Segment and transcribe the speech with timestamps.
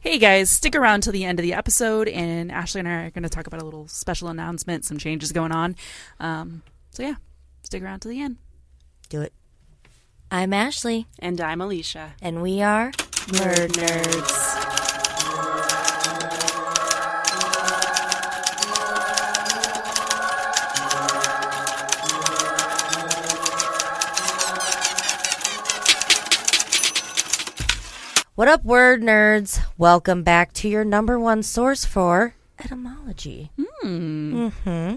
[0.00, 3.10] Hey guys, stick around till the end of the episode, and Ashley and I are
[3.10, 5.76] going to talk about a little special announcement, some changes going on.
[6.18, 7.16] Um, so yeah,
[7.62, 8.38] stick around till the end.
[9.10, 9.34] Do it.
[10.30, 12.14] I'm Ashley, And I'm Alicia.
[12.22, 14.59] and we are Nerd Nerds.
[28.40, 29.60] What up, word nerds?
[29.76, 33.50] Welcome back to your number one source for etymology.
[33.58, 34.48] Hmm.
[34.48, 34.94] hmm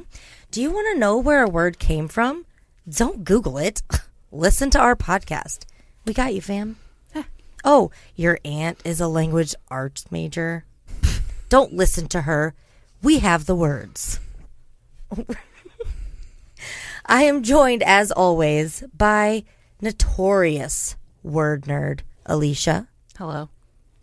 [0.50, 2.46] Do you want to know where a word came from?
[2.88, 3.82] Don't Google it.
[4.32, 5.66] Listen to our podcast.
[6.06, 6.78] We got you, fam.
[7.66, 10.64] Oh, your aunt is a language arts major.
[11.50, 12.56] Don't listen to her.
[13.02, 14.22] We have the words.
[17.06, 19.44] I am joined, as always, by
[19.82, 23.50] notorious word nerd Alicia Hello.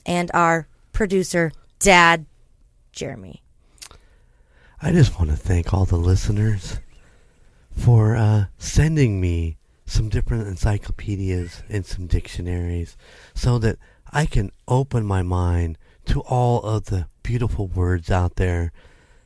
[0.06, 2.26] and our producer, Dad
[2.92, 3.42] Jeremy.
[4.82, 6.78] I just want to thank all the listeners
[7.76, 12.96] for uh, sending me some different encyclopedias and some dictionaries
[13.34, 13.78] so that
[14.12, 15.76] I can open my mind
[16.06, 18.72] to all of the beautiful words out there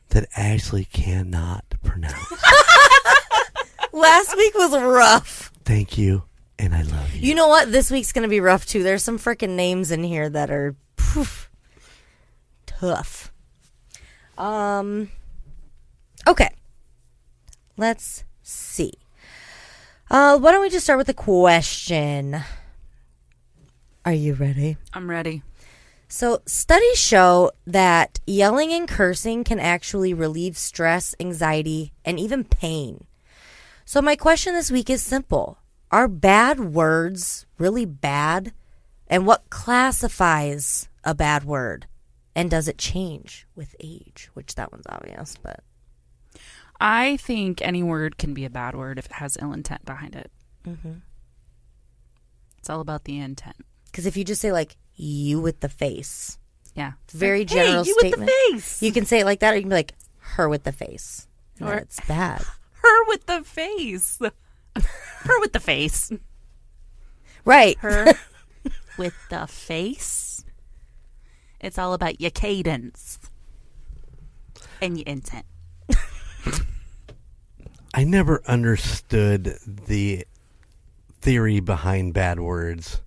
[0.09, 2.15] that Ashley cannot pronounce.
[3.93, 5.51] Last week was rough.
[5.63, 6.23] Thank you,
[6.57, 7.29] and I love you.
[7.29, 7.71] You know what?
[7.71, 8.83] This week's going to be rough too.
[8.83, 11.49] There's some freaking names in here that are poof,
[12.65, 13.31] tough.
[14.37, 15.09] Um.
[16.27, 16.49] Okay.
[17.77, 18.93] Let's see.
[20.09, 22.41] Uh, why don't we just start with a question?
[24.05, 24.77] Are you ready?
[24.93, 25.41] I'm ready.
[26.07, 33.05] So, studies show that yelling and cursing can actually relieve stress, anxiety, and even pain.
[33.83, 35.57] So, my question this week is simple
[35.91, 38.53] Are bad words really bad?
[39.07, 41.87] And what classifies a bad word?
[42.35, 44.29] And does it change with age?
[44.33, 45.61] Which that one's obvious, but
[46.81, 50.15] I think any word can be a bad word if it has ill intent behind
[50.15, 50.31] it.
[50.67, 50.93] Mm-hmm.
[52.57, 53.55] It's all about the intent.
[53.85, 56.37] because if you just say like you with the face,
[56.73, 56.93] Yeah.
[57.05, 58.19] it's very Hey, general you statement.
[58.21, 58.81] with the face.
[58.81, 61.27] You can say it like that, or you can be like her with the face.
[61.59, 62.41] No, Or- it's bad.
[62.81, 64.19] Her with the face.
[65.23, 66.11] Her with the face.
[67.43, 67.77] Right.
[67.79, 68.13] Her
[68.97, 70.45] with the face.
[71.59, 73.19] It's all about your cadence
[74.81, 75.45] and your intent.
[77.93, 80.27] I never understood the
[81.21, 83.01] theory behind bad words.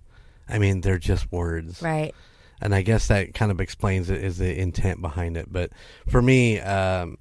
[0.47, 1.81] I mean, they're just words.
[1.81, 2.13] Right.
[2.59, 5.45] and I guess that kind of explains it is the intent behind it.
[5.51, 5.69] But
[6.07, 7.17] for me, um,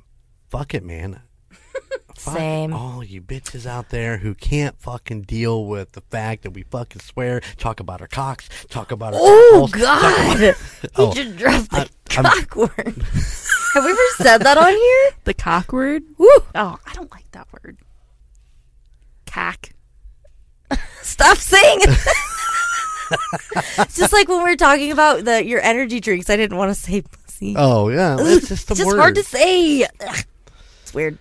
[0.49, 1.21] fuck it, man.
[2.19, 2.73] Fuck Same.
[2.73, 7.01] all you bitches out there who can't fucking deal with the fact that we fucking
[7.01, 10.37] swear, talk about our cocks, talk about our Oh assholes, talk God!
[10.43, 12.71] about- he Oh, just dropped the I'm- cock word.
[13.75, 15.11] Have we ever said that on here?
[15.25, 16.03] The cock word?
[16.17, 16.29] Woo!
[16.55, 17.77] Oh, I don't like that word.
[19.27, 19.73] Cack.
[21.03, 21.99] Stop saying it.
[23.79, 26.29] it's just like when we were talking about the your energy drinks.
[26.31, 27.55] I didn't want to say pussy.
[27.57, 28.99] Oh yeah, it's just a it's just word.
[28.99, 29.85] hard to say.
[29.85, 30.17] Ugh.
[30.83, 31.19] It's weird.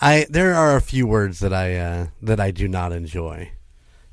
[0.00, 3.52] I there are a few words that I uh, that I do not enjoy.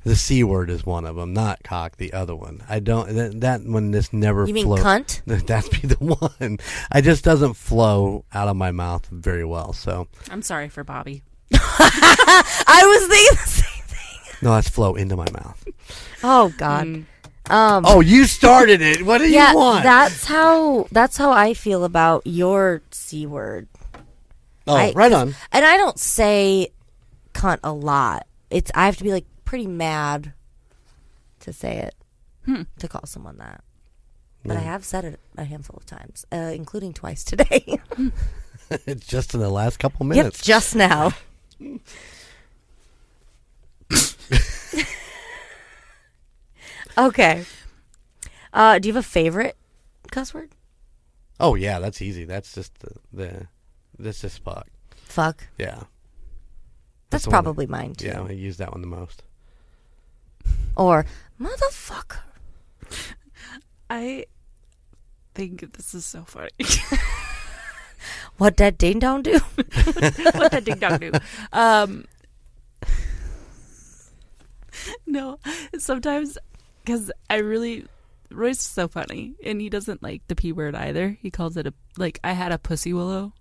[0.04, 1.96] The c word is one of them, not cock.
[1.96, 3.14] The other one, I don't.
[3.14, 4.46] That, that one just never.
[4.46, 5.22] You mean flow- cunt?
[5.46, 6.58] That's be the one.
[6.90, 9.72] I just doesn't flow out of my mouth very well.
[9.72, 11.22] So I'm sorry for Bobby.
[11.52, 14.36] I was thinking the same thing.
[14.42, 15.66] no, that's flow into my mouth.
[16.22, 16.86] Oh God.
[16.86, 17.04] Mm.
[17.50, 17.84] Um.
[17.86, 19.02] Oh, you started it.
[19.02, 19.82] What do yeah, you want?
[19.82, 23.68] that's how that's how I feel about your c word.
[24.68, 25.34] Oh, I- right on.
[25.52, 26.68] And I don't say
[27.34, 28.26] cunt a lot.
[28.50, 30.32] It's I have to be like pretty mad
[31.40, 31.94] to say it.
[32.44, 32.62] Hmm.
[32.78, 33.62] To call someone that.
[34.44, 37.78] But I have said it a handful of times, uh, including twice today.
[38.70, 40.42] it's just in the last couple yep, minutes.
[40.42, 41.12] just now.
[46.96, 47.44] okay.
[48.52, 49.56] Uh, do you have a favorite
[50.10, 50.50] cuss word?
[51.40, 52.24] Oh yeah, that's easy.
[52.24, 53.48] That's just the, the
[53.98, 54.66] that's just fuck.
[54.96, 55.44] Fuck.
[55.58, 55.84] Yeah.
[57.10, 58.06] That's, the one that- probably mine too.
[58.08, 59.22] Yeah, I use that one the most.
[60.76, 61.06] Or
[61.40, 62.20] motherfucker.
[63.90, 64.26] I
[65.34, 66.50] think this is so funny.
[68.38, 69.32] What that ding dong do?
[69.56, 71.12] what that ding dong do?
[71.52, 72.04] Um,
[75.06, 75.38] no,
[75.76, 76.38] sometimes
[76.84, 77.86] because I really
[78.30, 81.18] Roy's so funny, and he doesn't like the p word either.
[81.20, 83.32] He calls it a like I had a pussy willow.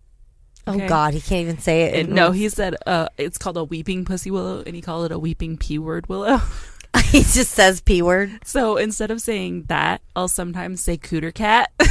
[0.67, 0.85] Oh, okay.
[0.85, 2.09] Oh God, he can't even say it.
[2.09, 5.19] No, he said uh, it's called a weeping pussy willow, and he called it a
[5.19, 6.41] weeping p word willow.
[7.05, 8.39] he just says p word.
[8.43, 11.71] So instead of saying that, I'll sometimes say cooter cat.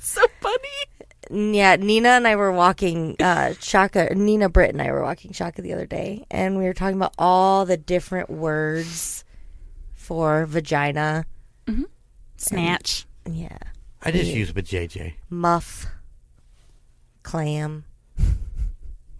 [0.00, 1.54] so funny.
[1.54, 3.54] Yeah, Nina and I were walking uh,
[4.14, 7.14] Nina Britt and I were walking Shaka the other day, and we were talking about
[7.18, 9.24] all the different words
[9.94, 11.24] for vagina,
[11.66, 11.84] mm-hmm.
[12.36, 13.06] snatch.
[13.24, 13.58] And, yeah
[14.02, 15.14] I just use but JJ.
[15.28, 15.86] Muff,
[17.22, 17.84] clam,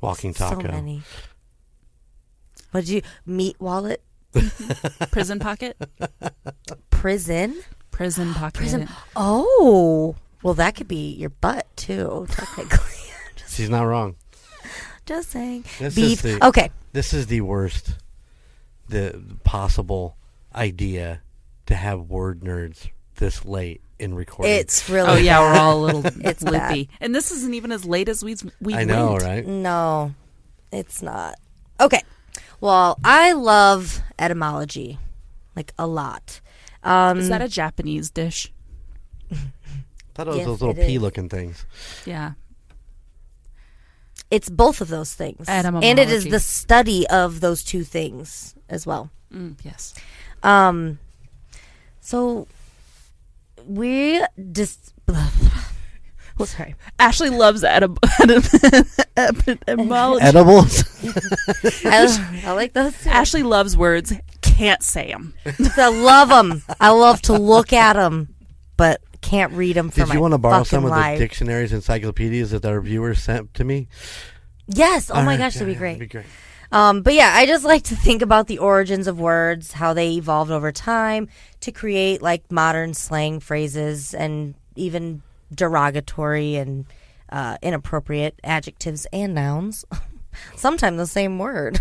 [0.01, 0.61] Walking taco.
[0.63, 1.03] so many.
[2.71, 4.03] What did you, meat wallet,
[5.11, 5.77] Prison pocket.
[6.91, 7.61] prison?
[7.91, 8.55] Prison pocket.
[8.55, 8.89] Prison.
[9.17, 12.95] Oh, well, that could be your butt too, technically.
[13.49, 14.17] She's not wrong.
[15.07, 15.65] Just saying.
[15.81, 16.25] This Beef.
[16.25, 16.71] is the Okay.
[16.93, 17.97] this is the worst
[18.89, 20.17] the possible
[20.55, 21.23] idea
[21.67, 24.55] to have word nerds this late in recording.
[24.55, 25.09] It's really.
[25.11, 28.25] Oh yeah, we're all a little It's loopy, and this isn't even as late as
[28.25, 28.75] we we.
[28.75, 29.23] I know, went.
[29.23, 29.47] right?
[29.47, 30.15] No,
[30.73, 31.37] it's not.
[31.81, 32.03] Okay.
[32.61, 34.99] Well, I love etymology,
[35.55, 36.41] like a lot.
[36.83, 38.53] Um, Is that a Japanese dish?
[39.31, 39.37] I
[40.15, 41.65] thought it was Yes, those little pea-looking things.
[42.05, 42.33] Yeah.
[44.31, 45.87] it's both of those things, Etymology.
[45.89, 49.11] and it is the study of those two things as well.
[49.33, 49.95] Mm, yes.
[50.43, 50.99] Um,
[52.01, 52.47] so
[53.69, 54.23] we
[54.53, 54.95] just.
[56.45, 56.77] Sorry.
[57.01, 57.99] Ashley loves edib-
[59.67, 60.25] etymology.
[60.25, 60.85] Edibles?
[61.85, 62.97] I, I like those.
[63.03, 63.11] Too.
[63.11, 64.13] Ashley loves words.
[64.41, 65.35] Can't say them.
[65.77, 66.63] I love them.
[66.81, 68.35] I love to look at them,
[68.77, 71.19] but can't read them for Did my you want to borrow some of life.
[71.19, 73.89] the dictionaries, encyclopedias that our viewers sent to me?
[74.69, 75.11] Yes.
[75.11, 75.93] Oh All my right, gosh, yeah, that'd be yeah, great.
[75.95, 76.27] That'd be great.
[76.71, 80.13] Um, but yeah, I just like to think about the origins of words, how they
[80.13, 81.29] evolved over time
[81.61, 85.23] to create like modern slang phrases and even
[85.55, 86.85] derogatory and
[87.31, 89.85] uh, inappropriate adjectives and nouns.
[90.57, 91.81] Sometimes the same word.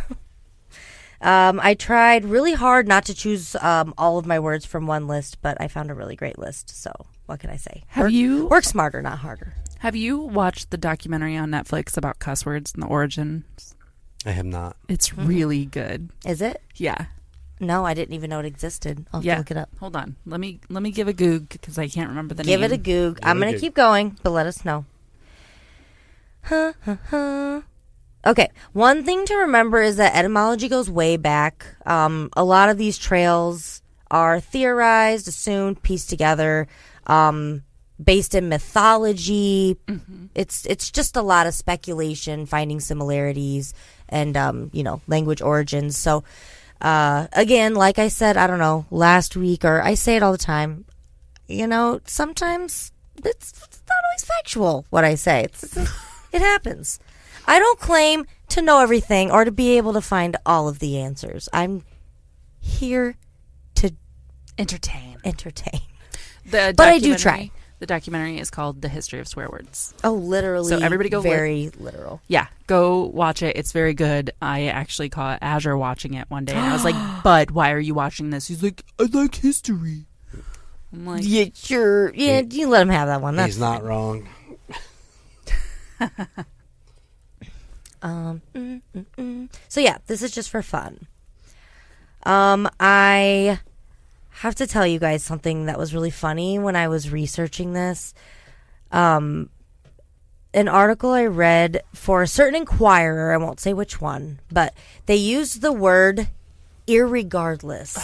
[1.22, 5.06] um, I tried really hard not to choose um, all of my words from one
[5.08, 6.70] list, but I found a really great list.
[6.70, 6.92] So
[7.26, 7.84] what can I say?
[7.88, 9.54] Have work, you work smarter, not harder?
[9.80, 13.76] have you watched the documentary on Netflix about cuss words and the origins?
[14.26, 14.76] I have not.
[14.90, 15.28] It's Mm-hmm.
[15.28, 16.10] really good.
[16.26, 16.62] Is it?
[16.76, 17.06] Yeah.
[17.60, 19.06] No, I didn't even know it existed.
[19.14, 19.38] I'll have Yeah.
[19.40, 19.70] look it up.
[19.80, 20.16] Hold on.
[20.26, 22.50] Let me let me give a goog because I can't remember the name.
[22.52, 22.72] Give name.
[22.72, 23.20] it a goog.
[23.24, 23.62] I'm it a going to goog.
[23.62, 24.86] keep going, but let us know.
[26.44, 27.62] Huh, huh, huh.
[28.26, 31.66] Okay, one thing to remember is that etymology goes way back.
[31.86, 33.82] Um, a lot of these trails
[34.12, 36.68] are theorized, assumed, pieced together,
[37.06, 37.64] um,
[38.04, 39.78] based in mythology.
[40.36, 43.74] It's it's just a lot of speculation, finding similarities,
[44.10, 45.98] and um, you know, language origins.
[45.98, 46.24] So,
[46.82, 50.32] uh, again, like I said, I don't know, last week, or I say it all
[50.32, 50.86] the time
[51.50, 52.92] you know, sometimes
[53.24, 55.44] it's, it's not always factual what I say.
[55.46, 55.88] It's, it's-
[56.34, 57.00] it happens.
[57.48, 61.00] I don't claim to know everything or to be able to find all of the
[61.00, 61.48] answers.
[61.54, 61.84] I'm
[62.60, 63.16] here
[63.76, 63.94] to
[64.58, 65.18] Entertain.
[65.24, 65.80] entertain.
[66.46, 67.50] The But I do try.
[67.80, 70.70] The documentary is called "The History of Swear Words." Oh, literally.
[70.70, 72.22] So everybody go very literal.
[72.28, 73.56] Yeah, go watch it.
[73.56, 74.32] It's very good.
[74.42, 77.80] I actually caught Azure watching it one day, and I was like, "Bud, why are
[77.80, 80.06] you watching this?" He's like, "I like history."
[80.94, 82.14] I'm like, Yeah, sure.
[82.14, 83.36] Yeah, you let him have that one.
[83.36, 84.28] That's He's not wrong.
[88.02, 89.50] Um, mm, mm, mm.
[89.68, 91.08] So yeah, this is just for fun.
[92.24, 93.60] Um, I
[94.40, 98.14] have to tell you guys something that was really funny when I was researching this.
[98.92, 99.50] Um,
[100.54, 104.74] an article I read for a certain inquirer, I won't say which one, but
[105.08, 106.30] they used the word
[106.88, 107.98] irregardless.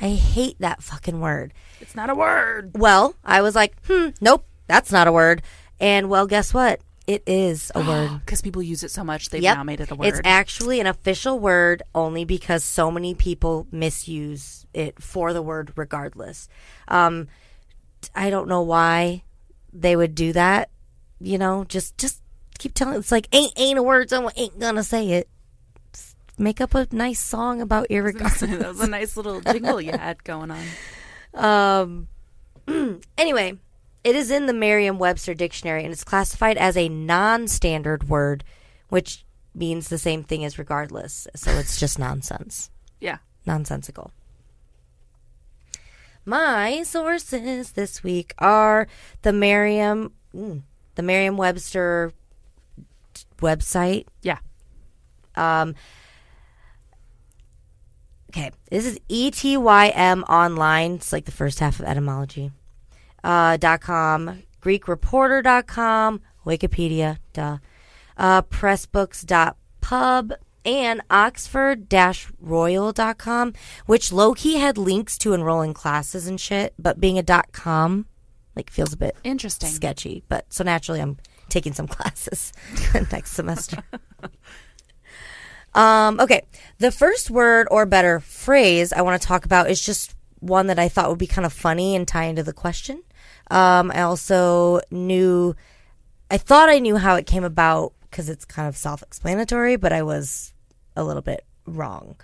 [0.00, 1.52] I hate that fucking word.
[1.80, 5.42] "It's not a word." Well, I was like, hmm, nope, that's not a word.
[5.80, 6.80] And well, guess what?
[7.06, 8.20] It is a word.
[8.24, 9.56] Because people use it so much, they've Yep.
[9.56, 10.06] now made it a word.
[10.08, 15.72] It's actually an official word only because so many people misuse it for the word
[15.76, 16.48] regardless.
[16.88, 17.28] Um,
[18.14, 19.22] I don't know why
[19.72, 20.70] they would do that.
[21.20, 22.20] You know, just just
[22.58, 22.96] keep telling.
[22.98, 24.10] It's like ain't ain't a word.
[24.10, 25.28] Someone ain't gonna say it.
[26.38, 28.40] Make up a nice song about irregardless.
[28.58, 30.64] that was a nice little jingle you had going on.
[31.34, 32.08] Um,
[33.16, 33.56] anyway,
[34.04, 38.44] it is in the Merriam Webster dictionary and it's classified as a non standard word,
[38.88, 41.26] which means the same thing as regardless.
[41.36, 42.70] So it's just nonsense.
[43.00, 43.18] Yeah.
[43.44, 44.12] Nonsensical.
[46.24, 48.86] My sources this week are
[49.22, 50.62] the Merriam, mm,
[50.94, 52.12] the Merriam Webster
[53.38, 54.06] website.
[54.22, 54.38] Yeah.
[55.34, 55.74] Um,
[58.30, 60.92] okay, this is E ETYM online.
[60.92, 62.52] It's like the first half of etymology.
[63.24, 67.58] Uh, dot com, GreekReporter.com, Wikipedia, duh,
[68.16, 70.32] uh, Pressbooks.pub,
[70.64, 73.52] and Oxford-Royal.com,
[73.86, 78.06] which low key had links to enrolling classes and shit, but being a dot com,
[78.56, 79.70] like feels a bit Interesting.
[79.70, 80.22] sketchy.
[80.28, 82.52] But so naturally, I'm taking some classes
[83.12, 83.78] next semester.
[85.74, 86.42] Um, okay.
[86.78, 90.78] The first word or better phrase I want to talk about is just one that
[90.78, 93.02] I thought would be kind of funny and tie into the question.
[93.50, 95.54] Um, I also knew,
[96.30, 99.92] I thought I knew how it came about because it's kind of self explanatory, but
[99.92, 100.54] I was
[100.96, 102.16] a little bit wrong.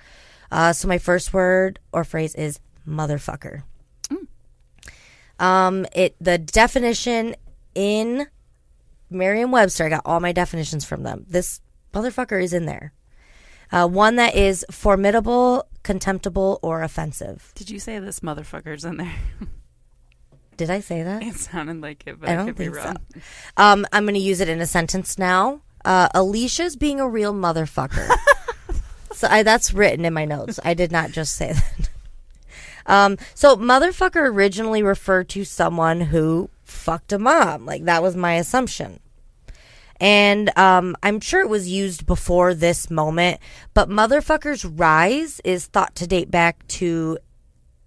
[0.50, 3.62] Uh, so my first word or phrase is motherfucker.
[5.38, 7.36] Um, it the definition
[7.74, 8.26] in
[9.10, 9.86] Merriam-Webster.
[9.86, 11.24] I got all my definitions from them.
[11.28, 11.60] This
[11.92, 12.92] motherfucker is in there.
[13.70, 17.52] Uh, one that is formidable, contemptible, or offensive.
[17.54, 19.14] Did you say this motherfucker's in there?
[20.58, 21.22] Did I say that?
[21.22, 22.94] It sounded like it, but I I, don't could be think so.
[23.56, 25.62] Um, I'm going to use it in a sentence now.
[25.84, 28.10] Uh, Alicia's being a real motherfucker.
[29.12, 30.58] so I, that's written in my notes.
[30.64, 31.90] I did not just say that.
[32.88, 37.66] Um, so motherfucker originally referred to someone who fucked a mom.
[37.66, 38.98] Like that was my assumption.
[40.00, 43.40] And um, I'm sure it was used before this moment,
[43.74, 47.18] but motherfucker's rise is thought to date back to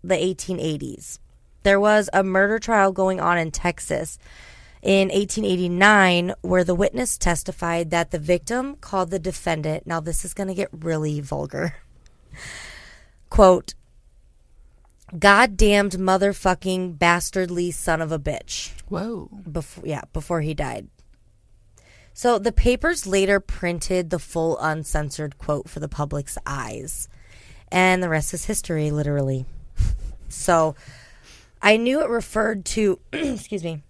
[0.03, 1.17] the 1880s.
[1.63, 4.17] There was a murder trial going on in Texas
[4.81, 10.33] in 1889 where the witness testified that the victim called the defendant, now this is
[10.33, 11.75] going to get really vulgar,
[13.29, 13.75] quote,
[15.17, 18.71] goddamned motherfucking bastardly son of a bitch.
[18.87, 19.29] Whoa.
[19.49, 20.87] before yeah before he died.
[22.13, 27.07] So the papers later printed the full uncensored quote for the public's eyes.
[27.71, 29.45] And the rest is history literally.
[30.33, 30.75] So
[31.61, 33.83] i knew it referred to excuse me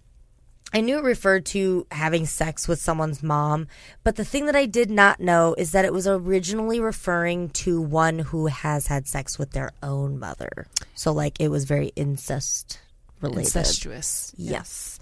[0.74, 3.68] I knew it referred to having sex with someone's mom,
[4.04, 7.78] but the thing that I did not know is that it was originally referring to
[7.78, 10.66] one who has had sex with their own mother.
[10.94, 12.80] So, like, it was very incest
[13.22, 13.46] related.
[13.46, 14.34] Incestuous.
[14.36, 14.98] Yes.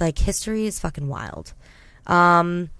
[0.00, 1.54] Like history is fucking wild.
[2.06, 2.70] Um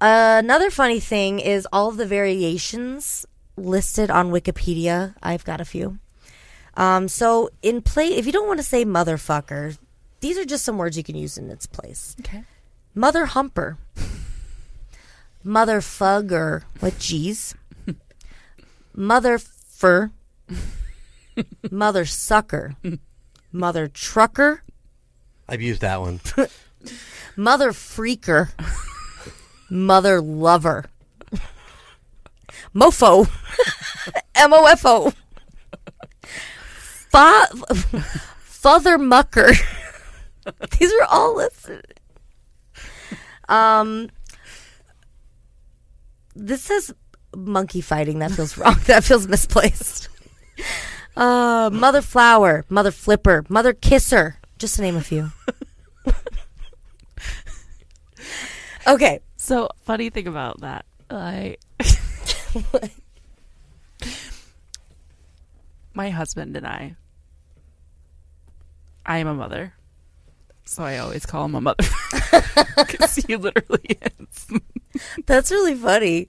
[0.00, 5.14] another funny thing is all of the variations listed on Wikipedia.
[5.22, 5.98] I've got a few.
[6.76, 9.78] Um so in play if you don't want to say motherfucker,
[10.20, 12.16] these are just some words you can use in its place.
[12.20, 12.44] Okay.
[12.94, 13.78] Mother humper.
[15.44, 17.54] mother Motherfugger with G's.
[18.94, 20.10] Mother fur.
[21.70, 22.76] Mother sucker.
[23.52, 24.62] Mother trucker.
[25.48, 26.20] I've used that one.
[27.36, 28.50] Mother freaker.
[29.70, 30.86] Mother lover.
[32.74, 33.28] Mofo.
[34.34, 35.12] M O F O.
[37.10, 37.48] Fa-
[38.40, 39.50] Father mucker.
[40.78, 41.94] These are all listed.
[43.48, 44.08] Um,
[46.34, 46.92] this says
[47.36, 48.20] monkey fighting.
[48.20, 48.76] That feels wrong.
[48.86, 50.08] That feels misplaced.
[51.16, 55.32] Uh, mother flower, mother flipper, mother kisser, just to name a few.
[58.86, 61.56] okay, So funny thing about that, I
[65.94, 66.96] my husband and I,
[69.04, 69.74] I am a mother,
[70.64, 71.84] so I always call him a mother
[72.76, 74.48] because he literally is.
[75.26, 76.28] that's really funny.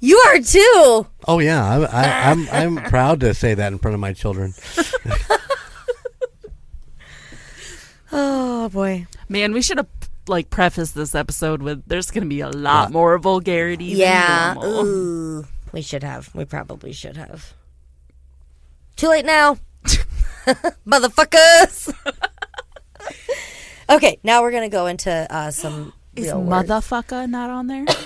[0.00, 1.06] You are too.
[1.26, 4.54] Oh yeah, I, I, I'm I'm proud to say that in front of my children.
[8.12, 9.06] Oh boy.
[9.28, 9.88] Man, we should have
[10.28, 12.92] like prefaced this episode with "There's going to be a lot What?
[12.92, 14.54] more vulgarity." Yeah.
[14.54, 14.64] than.
[14.64, 15.44] Ooh.
[15.72, 16.32] We should have.
[16.34, 17.54] We probably should have.
[18.96, 19.58] Too late now.
[20.86, 21.92] Motherfuckers.
[23.90, 26.68] okay, now we're going to go into uh, some Is real words.
[26.68, 27.84] motherfucker not on there?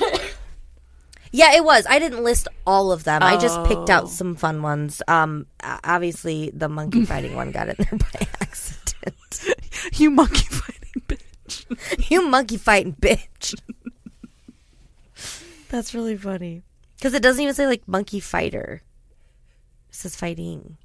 [1.31, 1.85] Yeah, it was.
[1.87, 3.23] I didn't list all of them.
[3.23, 3.93] I just picked Oh.
[3.93, 5.03] out some fun ones.
[5.07, 9.15] Um, obviously, the monkey fighting one got in there by accident.
[9.93, 12.11] you monkey fighting bitch.
[12.11, 13.55] you monkey fighting bitch.
[15.69, 16.63] That's really funny.
[16.97, 18.81] Because it doesn't even say like monkey fighter.
[19.99, 20.77] Says fighting.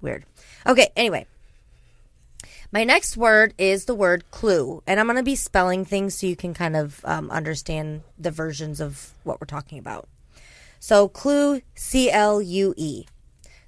[0.00, 0.24] Weird.
[0.64, 1.26] Okay, anyway.
[2.70, 4.84] My next word is the word clue.
[4.86, 8.30] And I'm going to be spelling things so you can kind of um, understand the
[8.30, 10.08] versions of what we're talking about.
[10.78, 13.06] So, clue, C L U E.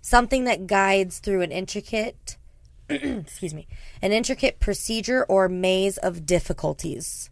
[0.01, 2.37] Something that guides through an intricate
[2.89, 3.67] excuse me,
[4.01, 7.31] an intricate procedure or maze of difficulties.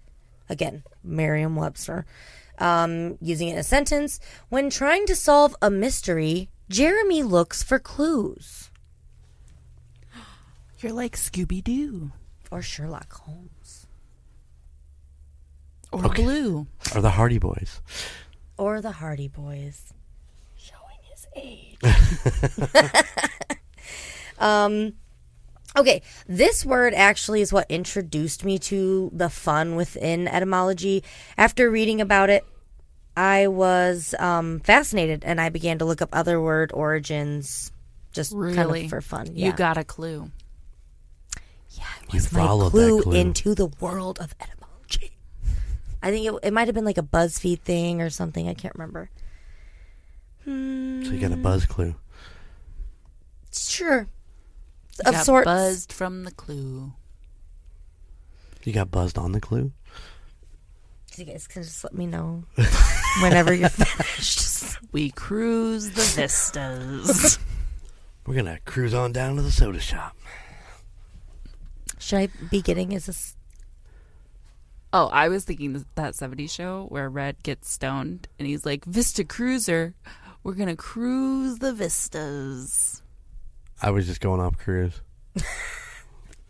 [0.48, 2.06] Again, Merriam Webster.
[2.58, 4.18] Um, using it in a sentence,
[4.48, 8.70] when trying to solve a mystery, Jeremy looks for clues.
[10.78, 12.12] You're like Scooby Doo
[12.50, 13.86] Or Sherlock Holmes.
[15.92, 16.22] or Okay.
[16.22, 16.68] Blue.
[16.94, 17.80] Or the Hardy Boys.
[18.56, 19.92] Or the Hardy Boys.
[20.56, 21.76] Showing his age.
[24.38, 24.92] um,
[25.76, 31.04] Okay, this word actually is what introduced me to the fun within etymology.
[31.38, 32.44] After reading about it,
[33.22, 37.70] I was um, fascinated and I began to look up other word origins
[38.12, 39.36] just kind of for fun.
[39.36, 40.30] You got a clue.
[41.70, 43.14] yeah, it You was my followed that clue, clue.
[43.14, 45.10] into the world of etymology.
[46.02, 48.48] I think it, it might have been like a BuzzFeed thing or something.
[48.48, 49.10] I can't remember.
[50.46, 51.94] So you got a buzz clue.
[53.52, 54.08] Sure.
[54.98, 55.44] You Of got sorts.
[55.44, 56.92] buzzed from the clue.
[58.64, 59.72] You got buzzed on the clue.
[61.20, 62.44] You guys can just let me know
[63.22, 64.48] whenever you're finished.
[64.92, 67.38] We cruise the vistas.
[68.26, 70.16] We're gonna cruise on down to the soda shop.
[71.98, 73.36] Should I be getting is this
[74.92, 78.84] oh, I was thinking th- that 70s show where Red gets stoned and he's like,
[78.86, 79.94] Vista Cruiser,
[80.42, 83.02] we're going to cruise the vistas.
[83.80, 85.00] I was just going off cruise.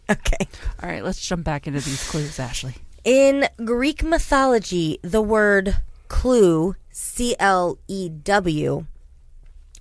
[0.08, 0.46] okay?
[0.82, 2.76] All right, let's jump back into these clues, Ashley.
[3.04, 5.76] In Greek mythology, the word
[6.08, 8.86] clue, C L E W,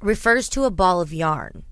[0.02, 1.64] refers to a ball of yarn.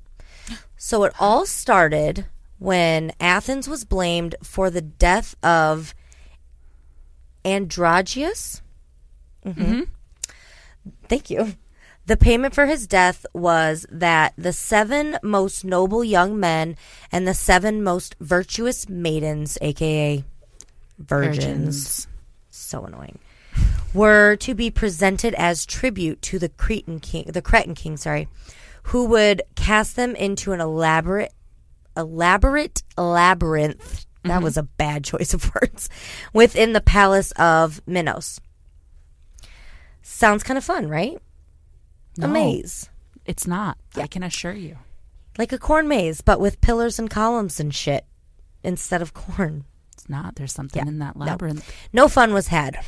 [0.75, 2.25] So it all started
[2.59, 5.95] when Athens was blamed for the death of
[7.45, 8.61] Androgeus.
[9.45, 9.83] Mm-hmm.
[11.07, 11.53] Thank you.
[12.05, 16.75] The payment for his death was that the seven most noble young men
[17.11, 20.23] and the seven most virtuous maidens, aka
[20.97, 22.07] virgins,
[22.49, 23.19] so annoying,
[23.93, 28.27] were to be presented as tribute to the Cretan king, the Cretan king, sorry,
[28.83, 31.33] who would cast them into an elaborate,
[31.95, 34.05] elaborate labyrinth.
[34.23, 34.43] That mm-hmm.
[34.43, 35.89] was a bad choice of words.
[36.33, 38.39] Within the palace of Minos.
[40.01, 41.17] Sounds kind of fun, right?
[42.21, 42.89] A maze.
[43.25, 43.77] It's not.
[43.95, 44.77] I can assure you.
[45.37, 48.05] Like a corn maze, but with pillars and columns and shit
[48.63, 49.65] instead of corn.
[50.07, 50.35] It's not.
[50.35, 50.89] There's something Yeah.
[50.89, 51.69] in that labyrinth.
[51.91, 52.79] No fun was had.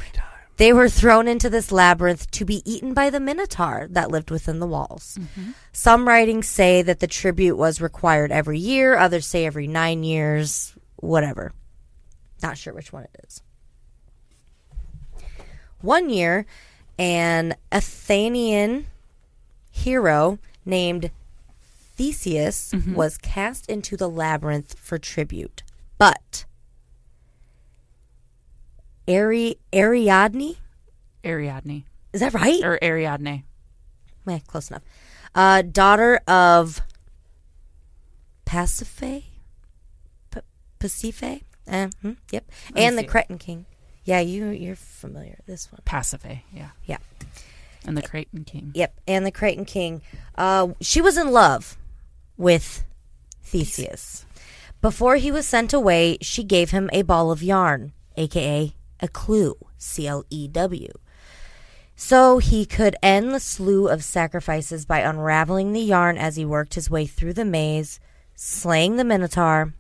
[0.55, 4.59] They were thrown into this labyrinth to be eaten by the Minotaur that lived within
[4.59, 5.17] the walls.
[5.19, 5.51] Mm-hmm.
[5.73, 10.73] Some writings say that the tribute was required every year, others say every nine years,
[10.97, 11.53] whatever.
[12.41, 13.41] Not sure which one it is.
[15.81, 16.45] One year,
[16.97, 18.87] an Athenian
[19.71, 21.11] hero named
[21.95, 22.95] Theseus mm-hmm.
[22.95, 25.63] was cast into the labyrinth for tribute.
[25.97, 26.45] But
[29.09, 30.55] Ari- Ariadne,
[31.25, 31.83] Ariadne.
[32.13, 32.63] is that right?
[32.63, 33.43] Or Ariadne.
[34.27, 34.83] Eh, close enough.
[35.33, 36.81] Uh, daughter of
[38.45, 39.23] Pasiphae,
[40.31, 40.39] P-
[40.79, 42.45] Pasiphae, uh, hmm, yep,
[42.75, 43.07] and the see.
[43.07, 43.65] Cretan king.
[44.05, 45.81] Yeah, you you're familiar with this one.
[45.85, 46.41] Pasiphae.
[46.53, 46.69] Yeah.
[46.85, 46.97] Yeah.
[47.85, 48.71] And the Cretan King.
[48.75, 50.01] Yep, and the Cretan king.
[50.35, 51.77] Uh, she was in love
[52.37, 52.83] with
[53.41, 54.25] Theseus.
[54.81, 59.55] Before he was sent away, she gave him a ball of yarn, aka a clue,
[59.77, 60.89] C L E W.
[61.95, 66.75] So he could end the slew of sacrifices by unraveling the yarn as he worked
[66.75, 67.99] his way through the maze,
[68.35, 69.73] slaying the Minotaur,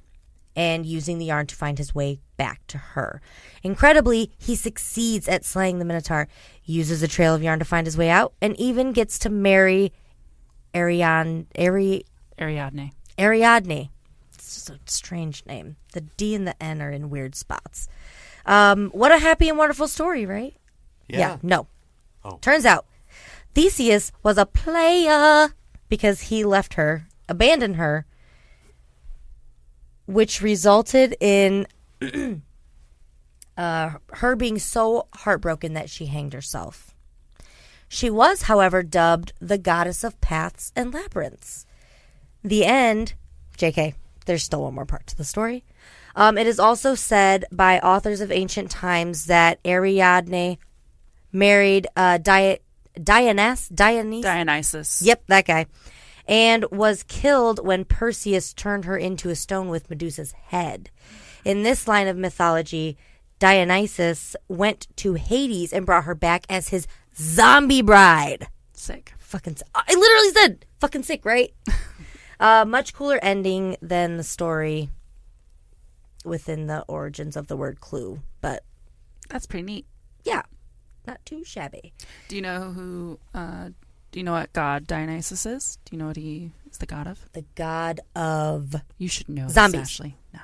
[0.55, 3.21] and using the yarn to find his way back to her.
[3.63, 6.27] Incredibly, he succeeds at slaying the Minotaur,
[6.65, 9.93] uses a trail of yarn to find his way out, and even gets to marry
[10.75, 12.03] Ariane, Ari,
[12.37, 12.91] Ariadne.
[13.17, 13.89] Ariadne.
[14.33, 15.77] It's just a strange name.
[15.93, 17.87] The D and the N are in weird spots.
[18.45, 20.55] Um, what a happy and wonderful story, right?
[21.07, 21.67] Yeah, no.
[22.23, 22.37] Oh.
[22.41, 22.85] Turns out
[23.53, 25.53] Theseus was a player
[25.87, 28.05] because he left her, abandoned her,
[30.05, 31.67] which resulted in
[33.57, 36.95] uh, her being so heartbroken that she hanged herself.
[37.87, 41.65] She was, however, dubbed the goddess of paths and labyrinths.
[42.43, 43.15] The end,
[43.57, 45.63] JK, there's still one more part to the story.
[46.19, 50.57] Um, it is also said by authors of ancient times that Ariadne
[51.31, 52.59] married uh, Di-
[52.97, 55.01] Dionys, Dionys, Dionysus.
[55.01, 55.65] Yep, that guy.
[56.27, 60.89] And was killed when Perseus turned her into a stone with Medusa's head.
[61.45, 62.97] In this line of mythology,
[63.39, 68.47] Dionysus went to Hades and brought her back as his zombie bride.
[68.73, 69.13] Sick.
[69.19, 71.53] Fucking, s- I literally said fucking sick, right?
[72.41, 74.89] uh, much cooler ending than the story
[76.25, 78.63] within the origins of the word clue, but
[79.29, 79.85] That's pretty neat.
[80.23, 80.43] yeah,
[81.07, 81.93] not too shabby.
[82.27, 83.19] Do you know who?
[83.33, 83.69] Uh,
[84.11, 85.77] do you know what god Dionysus is?
[85.85, 87.31] Do you know what he is the god of?
[87.33, 89.45] The god of You should know.
[89.45, 89.81] this, Zombies.
[89.81, 90.15] Ashley.
[90.33, 90.39] No.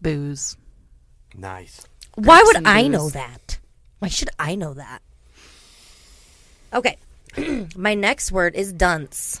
[0.00, 0.56] Booze.
[1.36, 1.86] Nice.
[2.14, 2.90] Why would I booze.
[2.92, 3.58] know that?
[3.98, 5.02] Why should I know that?
[6.72, 6.96] Okay.
[7.76, 9.40] My next word is dunce.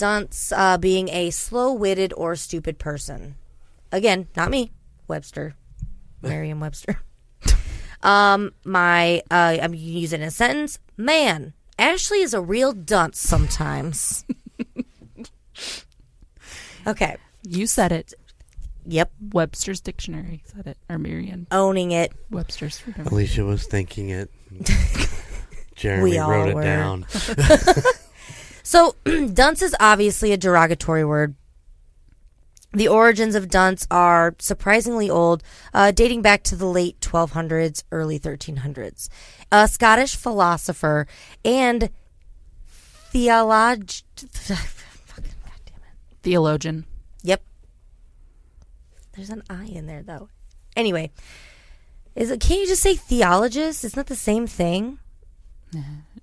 [0.00, 3.36] Dunce uh, being a slow-witted or stupid person.
[3.92, 4.72] Again, not me.
[5.08, 5.54] Webster,
[6.22, 7.00] Merriam-Webster.
[8.02, 10.78] um, my uh, I'm using a sentence.
[10.96, 14.24] Man, Ashley is a real dunce sometimes.
[16.86, 17.16] okay.
[17.46, 18.14] You said it.
[18.86, 19.12] Yep.
[19.32, 22.12] Webster's dictionary said it, or Merriam Owning it.
[22.30, 22.80] Webster's.
[22.80, 23.10] whatever.
[23.10, 24.30] Alicia was thinking it.
[25.76, 26.62] Jeremy We all wrote it were.
[26.62, 27.06] down.
[28.70, 28.94] So,
[29.34, 31.34] dunce is obviously a derogatory word.
[32.72, 35.42] The origins of dunce are surprisingly old,
[35.74, 39.08] uh, dating back to the late 1200s, early 1300s.
[39.50, 41.08] A Scottish philosopher
[41.44, 41.90] and
[43.12, 44.04] theolog.
[46.22, 46.84] Theologian.
[47.24, 47.42] Yep.
[49.16, 50.28] There's an I in there though.
[50.76, 51.10] Anyway,
[52.14, 52.38] is it?
[52.38, 53.82] Can you just say theologist?
[53.82, 55.00] Isn't that the same thing?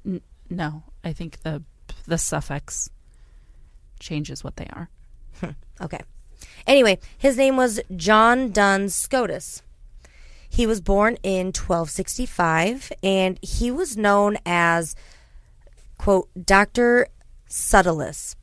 [0.05, 1.63] N- no, I think the
[2.07, 2.89] the suffix
[3.99, 4.89] changes what they are.
[5.79, 5.99] Okay.
[6.65, 9.61] Anyway, his name was John Duns Scotus.
[10.49, 14.95] He was born in 1265 and he was known as,
[15.99, 17.09] quote, Dr.
[17.47, 18.35] Subtilis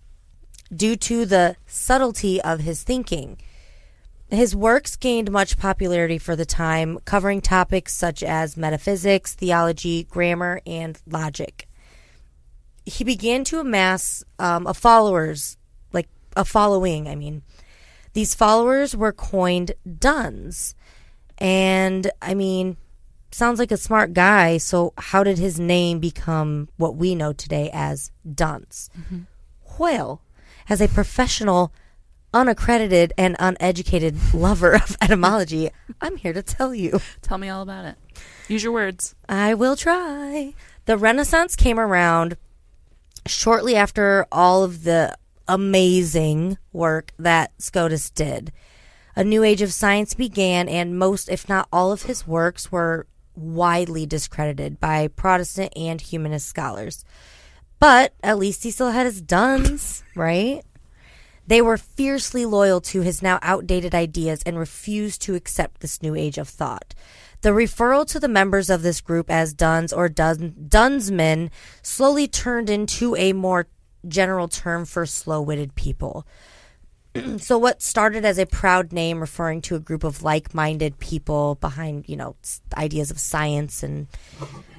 [0.74, 3.38] due to the subtlety of his thinking.
[4.30, 10.60] His works gained much popularity for the time, covering topics such as metaphysics, theology, grammar,
[10.66, 11.68] and logic.
[12.86, 15.56] He began to amass um, a followers,
[15.92, 17.42] like a following, I mean.
[18.12, 20.74] These followers were coined Duns.
[21.38, 22.76] And I mean,
[23.30, 24.58] sounds like a smart guy.
[24.58, 28.90] So, how did his name become what we know today as Duns?
[29.78, 30.22] Well,
[30.68, 31.72] as a professional,
[32.32, 35.70] unaccredited, and uneducated lover of etymology,
[36.00, 37.00] I'm here to tell you.
[37.22, 37.96] Tell me all about it.
[38.48, 39.14] Use your words.
[39.28, 40.54] I will try.
[40.86, 42.36] The Renaissance came around
[43.26, 45.16] shortly after all of the
[45.48, 48.52] amazing work that Scotus did.
[49.16, 53.06] A new age of science began, and most, if not all, of his works were
[53.36, 57.04] widely discredited by Protestant and humanist scholars.
[57.78, 60.62] But at least he still had his duns, right?
[61.46, 66.14] They were fiercely loyal to his now outdated ideas and refused to accept this new
[66.14, 66.94] age of thought.
[67.44, 71.50] The referral to the members of this group as Duns or Dun- Dunsmen
[71.82, 73.66] slowly turned into a more
[74.08, 76.26] general term for slow witted people.
[77.36, 81.56] so, what started as a proud name referring to a group of like minded people
[81.56, 82.34] behind, you know,
[82.78, 84.06] ideas of science and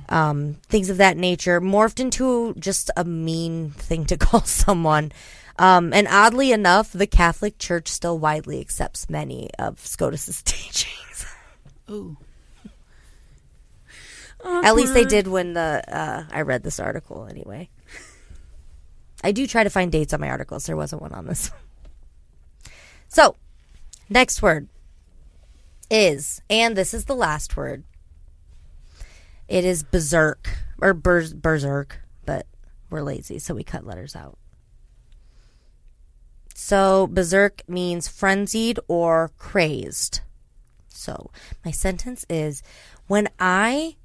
[0.10, 5.12] um, things of that nature morphed into just a mean thing to call someone.
[5.60, 11.28] Um, and oddly enough, the Catholic Church still widely accepts many of Scotus's teachings.
[11.92, 12.18] Ooh.
[14.46, 17.70] At least they did when the uh, I read this article anyway.
[19.24, 20.66] I do try to find dates on my articles.
[20.66, 21.52] There wasn't one on this.
[23.08, 23.38] So,
[24.10, 24.68] next word
[25.90, 27.86] is, and this is the last word.
[29.48, 32.46] It is berserk or ber- berserk, but
[32.90, 34.38] we're lazy, so we cut letters out.
[36.54, 40.20] So, berserk means frenzied or crazed.
[40.90, 41.32] So,
[41.64, 42.64] my sentence is
[43.08, 43.96] when I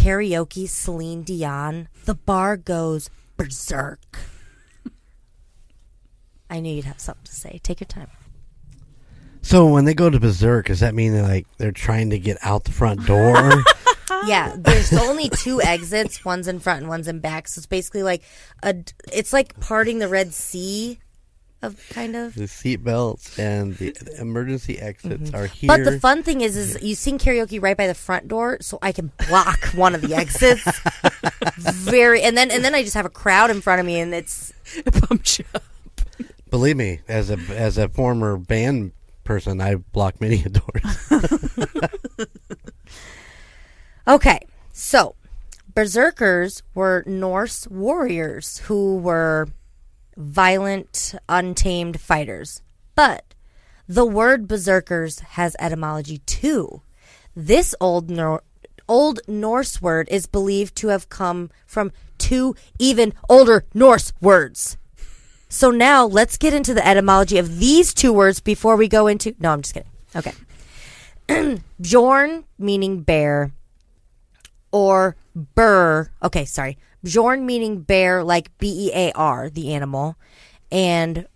[0.00, 4.18] karaoke Celine Dion, the bar goes berserk.
[6.48, 7.60] I knew you'd have something to say.
[7.62, 8.08] Take your time.
[9.42, 12.38] So when they go to berserk, does that mean they're like they're trying to get
[12.42, 13.62] out the front door?
[14.26, 16.24] Yeah, there's only two exits.
[16.26, 17.48] One's in front and one's in back.
[17.48, 18.22] So it's basically like
[18.62, 18.74] a.
[19.10, 20.98] It's like parting the Red Sea,
[21.62, 22.34] of kind of.
[22.34, 25.36] the seat belts and the, the emergency exits mm-hmm.
[25.36, 25.68] are here.
[25.68, 28.78] But the fun thing is, is you sing karaoke right by the front door, so
[28.82, 30.64] I can block one of the exits.
[31.58, 34.14] Very, and then and then I just have a crowd in front of me, and
[34.14, 35.62] it's It bumps you up.
[36.50, 38.92] Believe me, as a as a former band
[39.24, 41.10] person, I block blocked many doors.
[44.10, 44.40] Okay,
[44.72, 45.14] so
[45.72, 49.46] berserkers were Norse warriors who were
[50.20, 52.62] violent, untamed fighters.
[52.94, 53.34] But
[53.88, 56.82] the word berserkers has etymology too.
[57.34, 58.42] This old Nor-
[58.88, 64.76] old Norse word is believed to have come from two even older Norse words.
[65.48, 69.34] So now let's get into the etymology of these two words before we go into.
[69.40, 69.90] No, I'm just kidding.
[70.14, 71.60] Okay.
[71.80, 73.52] Bjorn, meaning bear,
[74.70, 76.10] or berr.
[76.22, 76.78] Okay, sorry.
[77.02, 80.16] Bjorn meaning bear, like B E A R, the animal,
[80.70, 81.26] and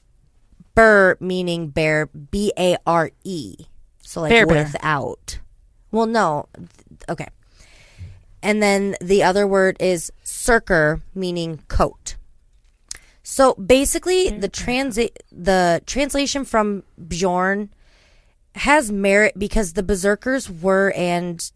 [0.74, 3.56] berr meaning bear, B A R E.
[4.02, 4.64] So like Bear bear.
[4.64, 5.38] without.
[5.90, 6.48] Well, no.
[7.08, 7.28] Okay.
[8.42, 12.16] And then the other word is circer, meaning coat.
[13.22, 17.70] So basically, the transi- the translation from Bjorn
[18.56, 21.50] has merit because the berserkers were and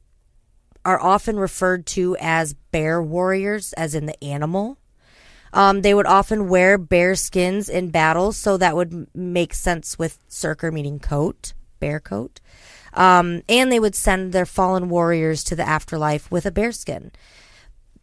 [0.88, 4.78] are often referred to as bear warriors, as in the animal.
[5.52, 10.18] Um, they would often wear bear skins in battle, so that would make sense with
[10.28, 12.40] Circer meaning coat, bear coat.
[12.94, 17.12] Um, and they would send their fallen warriors to the afterlife with a bear skin.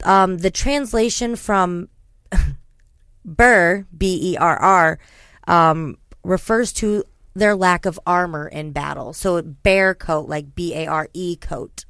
[0.04, 1.90] Um, the translation from
[3.26, 5.00] Berr, B E R R,
[5.48, 9.12] um, refers to their lack of armor in battle.
[9.12, 11.85] So bear coat, like B A R E coat.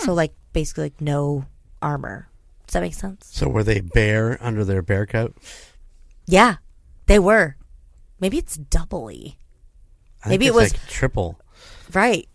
[0.00, 0.16] So hmm.
[0.16, 1.46] like basically like no
[1.80, 2.28] armor.
[2.66, 3.28] Does that make sense?
[3.32, 5.36] So were they bare under their bear coat?
[6.26, 6.56] Yeah,
[7.06, 7.56] they were.
[8.20, 9.38] Maybe it's doubly.
[10.22, 11.40] I think Maybe it was- like triple
[11.92, 12.28] Right.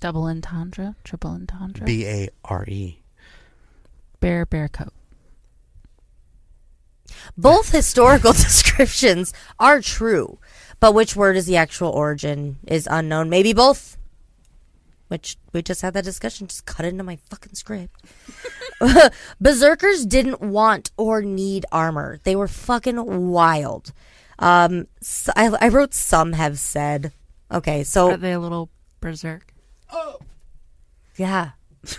[0.00, 1.84] Double entendre, triple entendre.
[1.84, 3.02] B A R E.
[4.20, 4.94] bear, bear coat.
[7.36, 10.38] Both historical descriptions are true,
[10.78, 13.28] but which word is the actual origin is unknown.
[13.28, 13.98] Maybe both.
[15.10, 16.46] Which we just had that discussion.
[16.46, 18.00] Just cut into my fucking script.
[19.40, 22.20] Berserkers didn't want or need armor.
[22.22, 23.92] They were fucking wild.
[24.38, 27.12] Um, so I, I wrote some have said.
[27.50, 28.70] Okay, so Are they a little
[29.00, 29.52] berserk?
[29.92, 30.18] Oh!
[31.16, 31.50] Yeah,
[31.82, 31.98] it's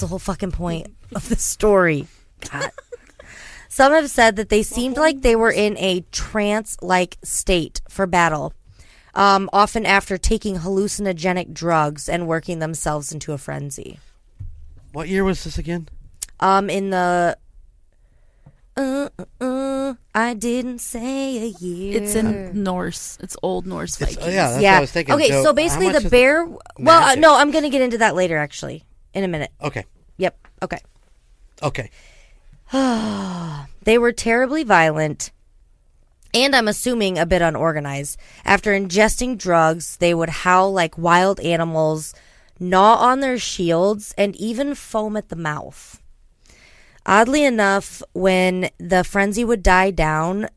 [0.00, 2.06] the whole fucking point of the story.
[2.50, 2.70] God.
[3.68, 8.06] Some have said that they seemed like they were in a trance like state for
[8.06, 8.52] battle,
[9.14, 13.98] um, often after taking hallucinogenic drugs and working themselves into a frenzy.
[14.92, 15.88] What year was this again?
[16.40, 17.36] Um, in the.
[18.76, 22.02] Uh, uh, uh, I didn't say a year.
[22.02, 23.18] It's in Norse.
[23.20, 24.34] It's old Norse It's- Vikings.
[24.34, 24.72] yeah, that's yeah.
[24.72, 25.14] what I was thinking.
[25.14, 26.46] Okay, So so, basically, the is bear.
[26.78, 29.50] Well, uh, no, I'm going to get into that later, actually, in a minute.
[29.62, 29.84] Okay.
[30.16, 30.38] Yep.
[30.62, 30.78] Okay.
[31.62, 31.90] Okay.
[33.82, 35.30] They were terribly violent
[36.32, 38.18] and I'm assuming a bit unorganized.
[38.44, 42.14] After ingesting drugs, they would howl like wild animals,
[42.58, 46.00] gnaw on their shields, and even foam at the mouth.
[47.06, 50.48] Oddly enough, when the frenzy would die down,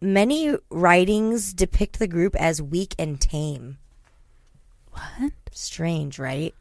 [0.00, 3.78] many writings depict the group as weak and tame.
[4.92, 5.32] What?
[5.52, 6.54] Strange, right?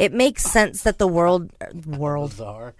[0.00, 1.52] It makes sense that the world
[1.84, 2.74] world Bizarre.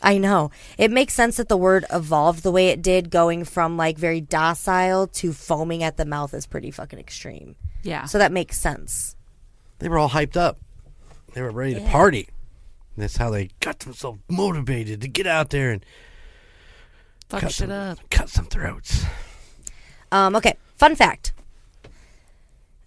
[0.00, 0.50] I know.
[0.78, 4.22] It makes sense that the word evolved the way it did, going from like very
[4.22, 7.56] docile to foaming at the mouth is pretty fucking extreme.
[7.82, 8.06] Yeah.
[8.06, 9.16] So that makes sense.
[9.80, 10.60] They were all hyped up.
[11.34, 12.30] They were ready to party.
[12.96, 15.84] And that's how they got themselves motivated to get out there and
[17.28, 17.98] Fuck cut shit some, up.
[18.10, 19.04] cut some throats.
[20.10, 21.34] Um, okay, fun fact.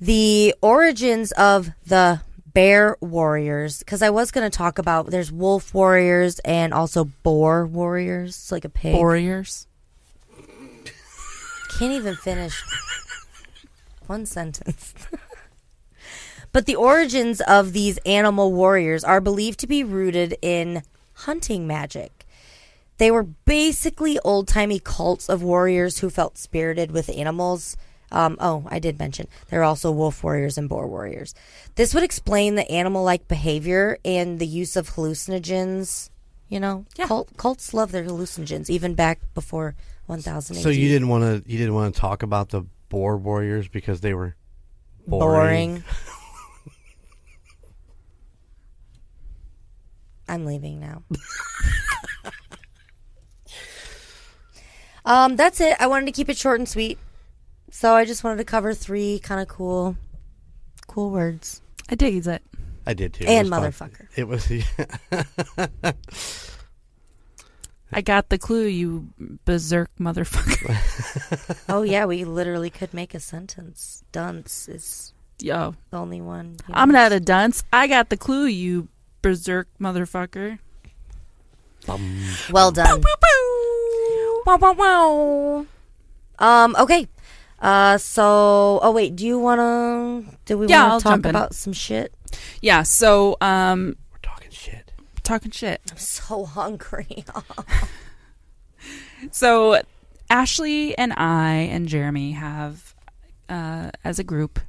[0.02, 2.22] The origins of the
[2.56, 7.68] bear warriors, because I was going to talk about there's wolf warriors and also boar
[7.68, 8.52] warriors.
[8.52, 8.96] Like a pig.
[8.96, 9.68] Warriors.
[11.78, 12.64] Can't even finish
[14.08, 14.94] one sentence.
[16.54, 22.26] but the origins of these animal warriors are believed to be rooted in hunting magic.
[22.98, 27.76] They were basically old timey cults of warriors who felt spirited with animals.
[28.16, 31.36] Um, oh, I did mention there are also wolf warriors and boar warriors.
[31.76, 36.10] This would explain the animal like behavior and the use of hallucinogens.
[36.48, 37.08] You know, Yeah.
[37.08, 39.76] cult, cults love their hallucinogens, even back before
[40.06, 43.68] 1000 So you didn't want to you didn't want to talk about the boar warriors
[43.68, 44.36] because they were
[45.08, 45.82] boring.
[45.82, 45.84] boring.
[50.28, 51.04] I'm leaving now.
[55.06, 55.76] um, that's it.
[55.80, 56.98] I wanted to keep it short and sweet.
[57.76, 59.98] So I just wanted to cover three kind of cool
[60.88, 61.62] cool words.
[61.90, 62.42] I dig it.
[62.88, 63.26] I did too.
[63.26, 63.64] It And fun.
[63.64, 64.08] motherfucker.
[64.16, 64.48] It was
[67.92, 69.10] I got the clue, you
[69.44, 70.72] berserk motherfucker.
[71.70, 74.06] Oh yeah, we literally could make a sentence.
[74.14, 76.56] Dunce is Yo, the only one.
[76.72, 77.00] I'm know.
[77.00, 77.66] not a dunce.
[77.74, 78.88] I got the clue, you
[79.22, 80.60] berserk motherfucker.
[81.86, 82.24] Bum.
[82.52, 83.04] Well done.
[84.46, 85.66] Wow, wow, wow.
[86.40, 87.10] Um, okay.
[87.60, 91.14] Uh, so, oh wait, do you want to, do we Yeah, want I'll to talk
[91.14, 91.30] jump in.
[91.32, 92.14] about some shit?
[92.62, 94.92] Yeah, so um We're talking shit.
[95.24, 95.82] talking shit.
[95.92, 97.24] I'm so hungry.
[99.32, 99.82] So
[100.30, 102.94] Ashley and I and Jeremy have
[103.50, 104.60] uh as a group,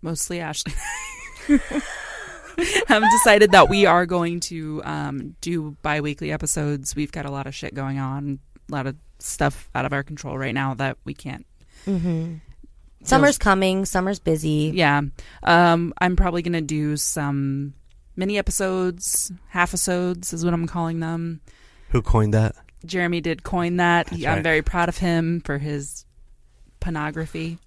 [0.00, 0.72] mostly Ashley
[2.86, 6.96] have decided that we are going to um do bi-weekly episodes.
[6.96, 8.38] We've got a lot of shit going on,
[8.70, 11.44] a lot of stuff out of our control right now that we can't
[11.88, 12.34] mm-hmm.
[13.02, 13.84] Summer's coming.
[13.84, 14.72] Summer's busy.
[14.74, 15.02] Yeah.
[15.42, 17.74] Um, I'm probably going to do some
[18.16, 21.40] mini episodes, half episodes is what I'm calling them.
[21.90, 22.56] Who coined that?
[22.84, 24.06] Jeremy did coin that.
[24.06, 26.04] That's I'm very proud of him for his
[26.80, 27.58] pornography.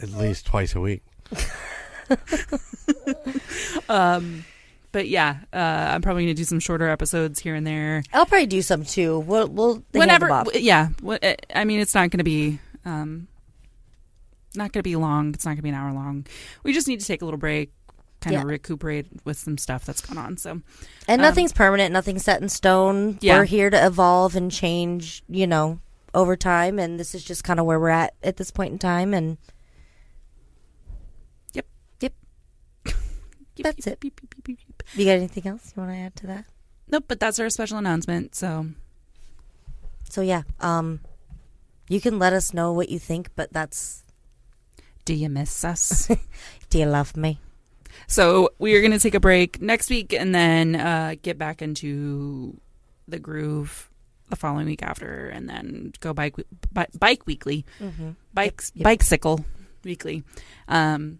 [0.00, 1.02] At least twice a week.
[3.88, 4.44] Um,
[4.92, 8.02] but yeah, uh, I'm probably going to do some shorter episodes here and there.
[8.12, 9.20] I'll probably do some too.
[9.20, 10.88] We'll we'll Whenever, yeah.
[11.06, 13.28] uh, I mean, it's not going to be, um,
[14.54, 15.32] not going to be long.
[15.34, 16.26] It's not going to be an hour long.
[16.64, 17.72] We just need to take a little break,
[18.20, 18.40] kind Yeah.
[18.42, 20.36] of recuperate with some stuff that's going on.
[20.36, 20.50] So
[21.06, 23.18] And Um, nothing's permanent, nothing's set in stone.
[23.20, 23.38] Yeah.
[23.38, 25.78] We're here to evolve and change, you know,
[26.14, 26.78] over time.
[26.80, 29.14] And this is just kind of where we're at at this point in time.
[29.14, 29.38] And
[31.52, 31.66] Yep.
[32.00, 32.12] Yep.
[33.62, 34.02] That's it.
[34.94, 36.44] You got anything else you want to add to that?
[36.88, 38.34] Nope, but that's our special announcement.
[38.34, 38.66] So
[40.10, 41.00] So yeah, um,
[41.88, 44.04] you can let us know what you think, but that's
[45.04, 46.08] do you miss us?
[46.70, 47.40] do you love me?
[48.06, 51.62] So we are going to take a break next week and then uh, get back
[51.62, 52.58] into
[53.08, 53.88] the groove
[54.28, 56.36] the following week after, and then go bike
[56.72, 58.10] bi- bike weekly, Mm-hmm.
[58.32, 58.84] bikes yep.
[58.84, 59.44] bicycle
[59.82, 60.22] weekly.
[60.68, 61.18] Um,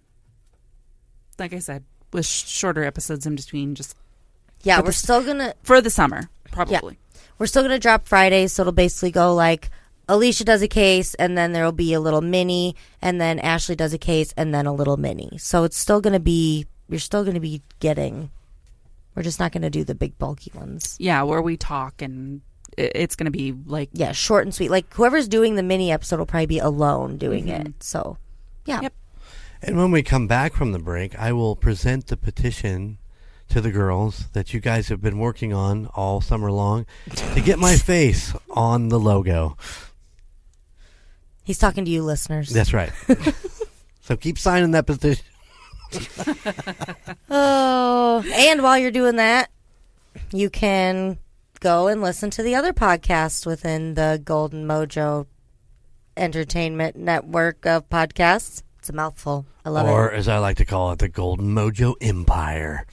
[1.36, 3.94] like I said, with shorter episodes in between, just
[4.62, 6.98] Yeah, we're the- still gonna for the summer, probably.
[7.02, 7.18] Yeah.
[7.38, 9.70] we're still gonna drop Fridays, so it'll basically go like
[10.08, 13.94] Alicia does a case, and then there'll be a little mini, and then Ashley does
[13.94, 15.38] a case, and then a little mini.
[15.38, 18.30] So it's still gonna be you're still gonna be getting.
[19.14, 20.96] We're just not gonna do the big bulky ones.
[20.98, 22.40] Yeah, where we talk and
[22.78, 24.70] it's going to be like Yeah, short and sweet.
[24.70, 27.66] Like whoever's doing the mini episode will probably be alone doing Mhm.
[27.66, 27.82] it.
[27.82, 28.16] So
[28.64, 28.92] yeah, Yep.
[29.62, 32.98] And when we come back from the break, I will present the petition
[33.50, 36.86] to the girls that you guys have been working on all summer long
[37.34, 39.56] to get my face on the logo.
[41.44, 42.48] he's talking to you, listeners.
[42.50, 42.92] That's right.
[44.00, 45.24] so keep signing that petition.
[47.32, 49.50] Oh, and while you're doing that,
[50.32, 51.18] you can
[51.60, 55.26] go and listen to the other podcasts within the Golden Mojo
[56.16, 58.62] Entertainment Network of podcasts.
[58.80, 59.44] It's a mouthful.
[59.62, 60.16] I love or, it.
[60.16, 62.86] as I like to call it, the Golden Mojo Empire.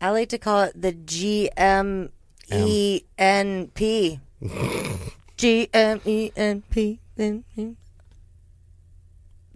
[0.00, 2.10] I like to call it the G M
[2.50, 4.18] E N P.
[5.36, 6.98] G M E N P.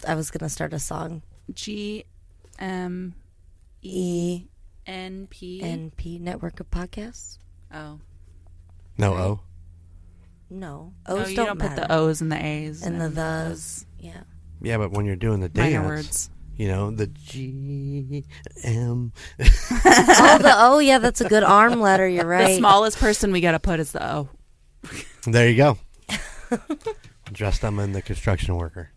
[0.06, 1.22] I was gonna start a song.
[1.52, 2.04] G
[2.60, 3.16] M
[3.82, 4.44] E
[4.86, 5.60] N P.
[5.60, 7.38] N P Network of podcasts.
[7.74, 7.98] Oh,
[8.96, 9.20] No Right.
[9.20, 9.40] O.
[10.50, 13.14] No, oh, O's you don't, don't put the O's and the A's and the and
[13.16, 13.86] thes.
[13.98, 14.20] Yeah.
[14.62, 16.30] Yeah, but when you're doing the minor dance, words.
[16.56, 18.24] you know, the G
[18.64, 19.12] M.
[19.40, 22.08] oh, the oh, yeah, that's a good arm letter.
[22.08, 22.58] You're The right.
[22.58, 24.28] smallest person we got to put is the O.
[25.26, 25.78] There you go.
[27.32, 28.90] Dressed them in the construction worker.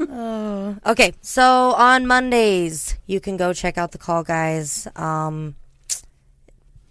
[0.00, 0.76] Oh.
[0.86, 5.56] Okay, so on Mondays you can go check out the Call Guys, um,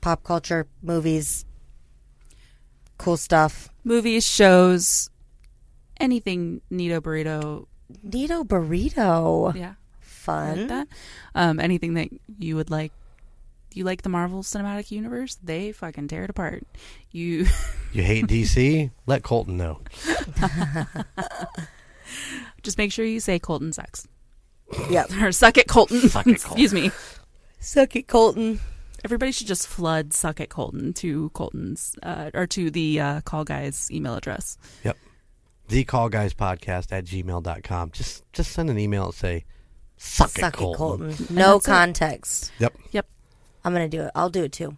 [0.02, 1.46] pop culture, movies,
[2.98, 3.70] cool stuff.
[3.84, 5.10] Movies, shows,
[6.00, 7.66] anything Nito Burrito.
[8.04, 10.58] Nito burrito, Yeah, fun.
[10.60, 10.88] like that.
[11.36, 12.91] Um, anything that you would like.
[13.71, 15.38] You like the Marvel Cinematic Universe?
[15.43, 16.63] They fucking tear it apart.
[17.12, 17.45] You
[17.93, 18.89] You hate DC?
[19.06, 19.82] Let Colton know.
[22.63, 24.08] just make sure you say Colton sucks
[24.89, 25.12] Yep.
[25.21, 26.02] or suck it Colton.
[26.10, 26.91] Suck it, Excuse me.
[27.60, 28.60] Suck it, Colton.
[29.04, 33.43] Everybody should just flood suck it Colton to Colton's uh, or to the uh, call
[33.45, 34.58] guys email address.
[35.69, 37.91] The Call Guys Podcast at gmail.com.
[37.91, 39.45] Just just send an email and say,
[39.97, 41.10] Suck, Suck it, Colton.
[41.29, 41.69] No that's it.
[41.69, 42.51] context.
[42.60, 42.75] Yep.
[42.91, 43.08] Yep.
[43.63, 44.12] I'm gonna do it.
[44.15, 44.75] I'll do it too,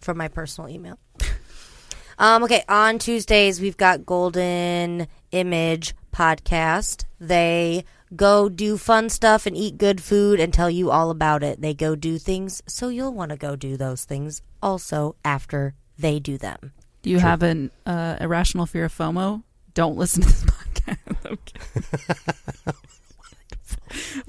[0.00, 0.98] from my personal email.
[2.18, 2.42] um.
[2.44, 2.64] Okay.
[2.68, 7.04] On Tuesdays we've got Golden Image podcast.
[7.20, 11.60] They go do fun stuff and eat good food and tell you all about it.
[11.60, 16.18] They go do things, so you'll want to go do those things also after they
[16.18, 16.72] do them.
[17.02, 17.28] Do you Sure.
[17.28, 19.42] have an uh, irrational fear of FOMO?
[19.74, 21.38] Don't listen to this podcast.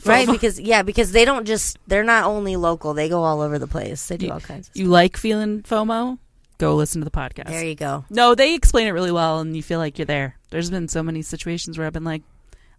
[0.05, 0.27] Right?
[0.27, 2.93] Because yeah, because they don't just they're not only local.
[2.93, 4.05] They go all over the place.
[4.07, 6.17] They do You- all kinds of You like feeling FOMO?
[6.57, 7.47] Go listen to the podcast.
[7.47, 8.05] There you go.
[8.09, 10.37] No, they explain it really well, and you feel like you're there.
[10.49, 12.23] There's been so many situations where I've been like,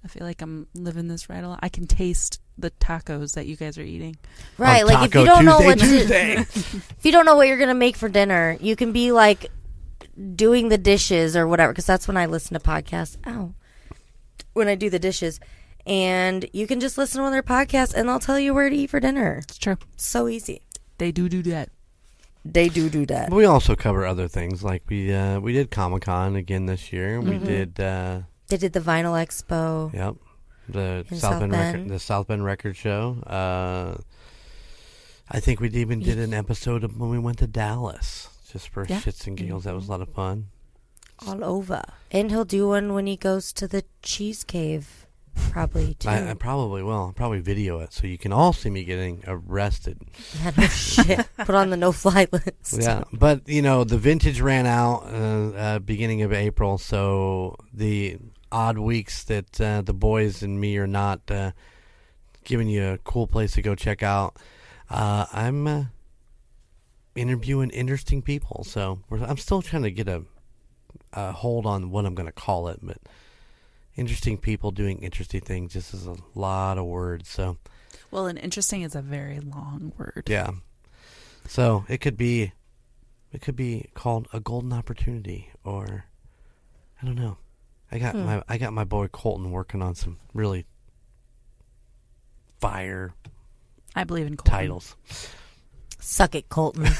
[0.04, 1.58] I feel like I'm living this right along.
[1.62, 4.16] I can taste the tacos that you guys are eating.
[4.58, 7.58] Right, On like if you don't know what to, if you don't know what you're
[7.58, 9.50] gonna make for dinner, you can be like
[10.34, 11.72] doing the dishes or whatever.
[11.72, 13.16] Because that's when I listen to podcasts.
[13.26, 13.54] Ow,
[14.52, 15.40] when I do the dishes,
[15.86, 18.68] and you can just listen to one of their podcasts, and they'll tell you where
[18.70, 19.40] to eat for dinner.
[19.42, 19.76] It's true.
[19.96, 20.62] So easy.
[20.98, 21.70] They do do that.
[22.44, 23.30] They do do that.
[23.32, 27.18] we also cover other things like we uh, we did Comic Con again this year.
[27.20, 27.44] We Mhm.
[27.46, 29.92] did uh, They did the vinyl expo.
[29.94, 30.16] yep
[30.68, 31.90] the In South South Bend record Bend.
[31.90, 33.16] the South Bend Record Show.
[33.26, 33.96] Uh,
[35.30, 38.86] I think we even did an episode of when we went to Dallas, just for
[38.88, 39.00] Yeah.
[39.00, 39.64] shits and giggles.
[39.64, 40.46] That was a lot of fun.
[41.26, 41.82] All over.
[42.12, 45.06] And he'll do one when he goes to the cheese cave,
[45.50, 46.08] probably too.
[46.08, 46.92] I, I probably will.
[47.06, 49.98] I'll probably video it so you can all see me getting arrested.
[50.40, 51.26] Yeah, no shit.
[51.38, 52.78] Put on the no-fly list.
[52.80, 58.18] Yeah, but you know the vintage ran out uh, uh, beginning of April, so the
[58.52, 61.50] odd weeks that uh, the boys and me are not uh,
[62.44, 64.36] giving you a cool place to go check out.
[64.88, 65.84] Uh, I'm uh,
[67.14, 70.22] interviewing interesting people, so we're, I'm still trying to get a,
[71.12, 72.98] a hold on what I'm going to call it, but
[73.96, 75.74] interesting people doing interesting things.
[75.74, 77.56] This is a lot of words, so.
[78.10, 80.24] Well, and interesting is a very long word.
[80.26, 80.50] Yeah.
[81.48, 82.52] So it could be,
[83.32, 86.06] it could be called a golden opportunity, or
[87.00, 87.36] I don't know.
[87.92, 88.24] I got Hmm.
[88.24, 90.64] my I got my boy Colton working on some really
[92.60, 93.14] fire
[93.94, 94.52] I believe in Colton.
[94.52, 94.96] titles.
[96.04, 96.86] Suck it, Colton.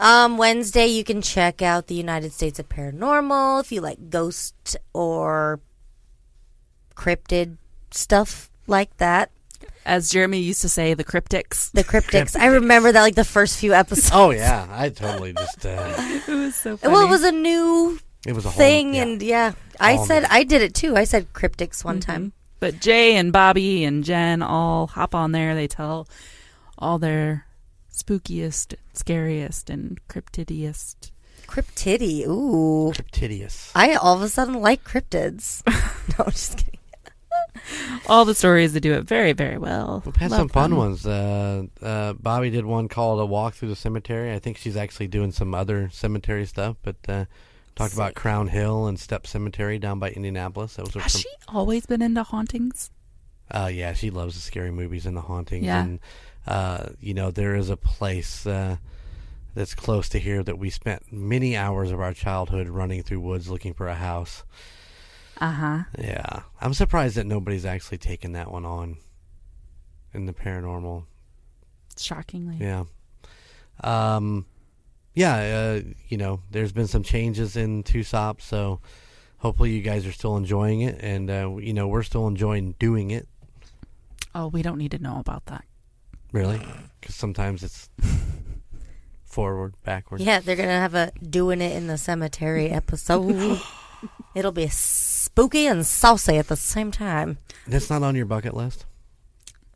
[0.00, 4.76] um, Wednesday, you can check out the United States of Paranormal if you like ghost
[4.92, 5.58] or
[6.94, 7.56] cryptid
[7.90, 9.32] stuff like that.
[9.84, 11.72] As Jeremy used to say, the cryptics.
[11.72, 12.38] The cryptics.
[12.38, 14.10] I remember that like the first few episodes.
[14.14, 15.92] Oh yeah, I totally just uh,
[16.28, 16.94] It was so funny.
[16.94, 19.02] Well, it was a new it was a whole thing, yeah.
[19.02, 20.28] and yeah, I said new.
[20.30, 20.96] I did it too.
[20.96, 22.32] I said cryptics one time.
[22.60, 25.54] But Jay and Bobby and Jen all hop on there.
[25.54, 26.08] They tell
[26.76, 27.46] all their
[27.92, 31.12] spookiest, scariest, and cryptidiest.
[31.46, 32.26] Cryptidy.
[32.26, 32.92] Ooh.
[32.94, 33.72] Cryptidious.
[33.74, 35.62] I all of a sudden like cryptids.
[36.18, 36.74] no, just kidding.
[38.06, 40.02] All the stories that do it very, very well.
[40.04, 40.78] We've had Love some fun them.
[40.78, 41.06] ones.
[41.06, 45.08] Uh, uh, Bobby did one called "A Walk Through the Cemetery." I think she's actually
[45.08, 47.24] doing some other cemetery stuff, but uh,
[47.78, 50.74] talked about Crown Hill and Stepp Cemetery down by Indianapolis.
[50.76, 52.90] That was Has from, she always been into hauntings?
[53.50, 55.64] Uh, yeah, she loves the scary movies and the hauntings.
[55.64, 55.82] Yeah.
[55.82, 56.00] And,
[56.46, 58.76] uh, you know, there is a place uh,
[59.54, 63.48] that's close to here that we spent many hours of our childhood running through woods
[63.48, 64.44] looking for a house.
[65.40, 65.78] Uh huh.
[65.98, 66.42] Yeah.
[66.60, 68.96] I'm surprised that nobody's actually taken that one on
[70.12, 71.04] in the paranormal.
[71.96, 72.56] Shockingly.
[72.58, 72.84] Yeah.
[73.82, 74.46] Um,
[75.18, 78.78] yeah, uh, you know, there's been some changes in Tusop, so
[79.38, 80.96] hopefully you guys are still enjoying it.
[81.00, 83.26] And, uh, you know, we're still enjoying doing it.
[84.32, 85.64] Oh, we don't need to know about that.
[86.30, 86.60] Really?
[87.00, 87.88] Because sometimes it's
[89.24, 90.20] forward, backward.
[90.20, 93.60] Yeah, they're gonna have a doing it in the cemetery episode.
[94.36, 97.38] It'll be spooky and saucy at the same time.
[97.66, 98.84] That's not on your bucket list.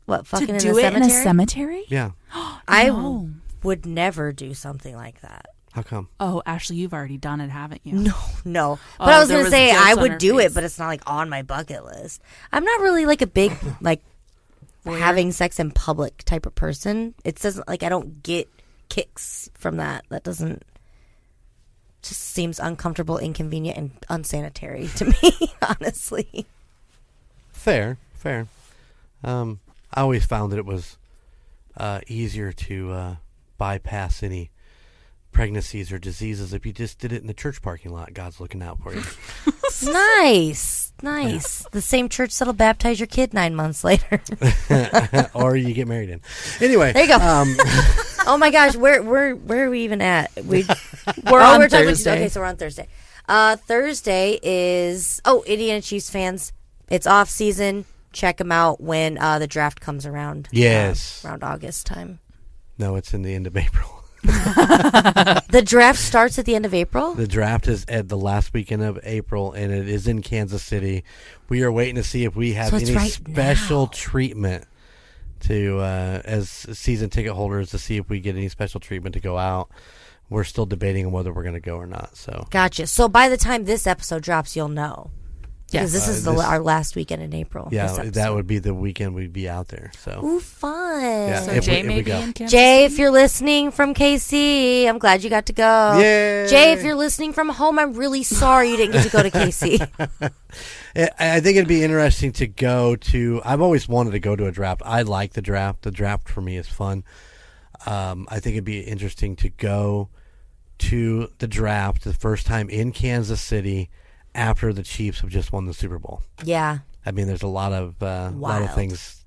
[0.05, 1.03] What fucking to in do the it cemetery?
[1.05, 1.83] in a cemetery?
[1.89, 2.11] Yeah.
[2.67, 3.29] I No.
[3.63, 5.47] Would never do something like that.
[5.71, 6.07] How come?
[6.19, 7.93] Oh, Ashley, you've already done it, haven't you?
[7.93, 8.13] No,
[8.45, 8.79] no.
[8.99, 10.51] But Oh, I was gonna was say I would do face.
[10.51, 12.21] it, but it's not like on my bucket list.
[12.51, 14.01] I'm not really like a big like
[14.85, 17.15] having sex in public type of person.
[17.23, 18.47] It doesn't like I don't get
[18.89, 20.05] kicks from that.
[20.09, 20.61] That doesn't
[22.03, 25.53] just seems uncomfortable, inconvenient, and unsanitary to me.
[25.61, 26.45] honestly,
[27.51, 28.47] Fair, fair.
[29.23, 29.59] Um,
[29.93, 30.97] I always found that it was
[31.77, 33.15] uh, easier to uh,
[33.57, 34.51] bypass any
[35.31, 38.13] pregnancies or diseases if you just did it in the church parking lot.
[38.13, 39.01] God's looking out for you.
[39.91, 41.65] nice, nice.
[41.71, 44.21] The same church that'll baptize your kid nine months later.
[45.33, 46.21] or you get married in.
[46.61, 47.15] Anyway, There you go.
[47.15, 47.55] Um,
[48.27, 50.31] oh my gosh, where where where are we even at?
[50.45, 50.65] We
[51.25, 52.11] We're oh, on we're talking about- Thursday.
[52.13, 52.87] okay, so we're on Thursday.
[53.27, 56.53] Uh, Thursday is oh Indiana Chiefs fans.
[56.89, 57.85] It's off season.
[58.11, 60.47] Check them out when uh, the draft comes around.
[60.51, 61.25] Yes.
[61.25, 62.19] uh, around August time.
[62.77, 64.03] No, it's in the end of April.
[65.53, 67.13] The draft starts at the end of April.
[67.13, 71.03] The draft is at the last weekend of April, and it is in Kansas City.
[71.49, 73.91] We are waiting to see if we have So any right special now.
[73.93, 74.65] treatment
[75.41, 79.19] to, uh, as season ticket holders, to see if we get any special treatment to
[79.19, 79.69] go out.
[80.29, 82.15] We're still debating on whether we're going to go or not.
[82.17, 82.87] So Gotcha.
[82.87, 85.11] So by the time this episode drops, you'll know.
[85.81, 87.65] Because this Uh, is the, this- our last weekend in April.
[87.65, 88.13] this yeah, episode.
[88.15, 89.91] that would be the weekend we'd be out there.
[89.99, 91.01] So Ooh, fun.
[91.01, 92.17] Yeah, So if we- Jay if may we be go.
[92.19, 93.01] in Kansas Jay, if City?
[93.01, 95.97] you're listening from KC, I'm glad you got to go.
[95.99, 96.47] Yay!
[96.49, 99.31] Jay, if you're listening from home, I'm really sorry you didn't get to go to
[99.31, 99.87] KC.
[100.95, 103.41] I I think it'd be interesting to go to.
[103.43, 104.81] I've always wanted to go to a draft.
[104.85, 105.81] I like the draft.
[105.81, 107.03] The draft for me is fun.
[107.85, 110.09] Um, I think it'd be interesting to go
[110.79, 113.89] to the draft the first time in Kansas City
[114.35, 116.21] after the Chiefs have just won the Super Bowl.
[116.43, 116.79] yeah.
[117.05, 119.25] I mean, there's a lot of uh, lot of things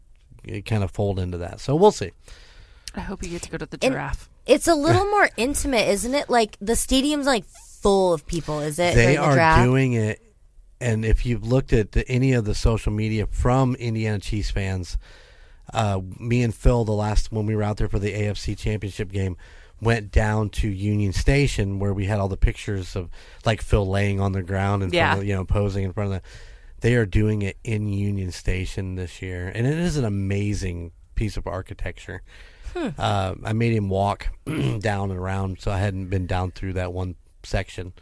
[0.65, 1.61] kind of fold into that.
[1.61, 2.11] So we'll see.
[2.95, 6.15] I hope you get to go to the And- It's a little more intimate, isn't
[6.15, 6.31] it?
[6.31, 7.45] Like the stadium's like
[7.83, 8.95] full of people, is it?
[8.95, 9.63] they during the are draft?
[9.65, 10.23] doing it
[10.81, 14.99] and if you've looked at the, any of the social media from indiana chiefs fans
[15.73, 19.11] uh, me and Phil, the last when we were out there for the AFC Championship
[19.11, 19.37] game,
[19.81, 23.11] went down to Union Station where we had all the pictures of
[23.45, 25.21] like Phil laying on the ground and Yeah.
[25.21, 26.29] you know posing in front of the.
[26.81, 31.37] They are doing it in Union Station this year, and it is an amazing piece
[31.37, 32.23] of architecture.
[32.75, 36.93] Uh, I made him walk down and around, so I hadn't been down through that
[36.93, 37.95] one section.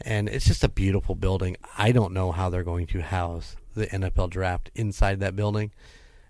[0.00, 1.56] And it's just a beautiful building.
[1.76, 5.72] I don't know how they're going to house the NFL draft inside that building.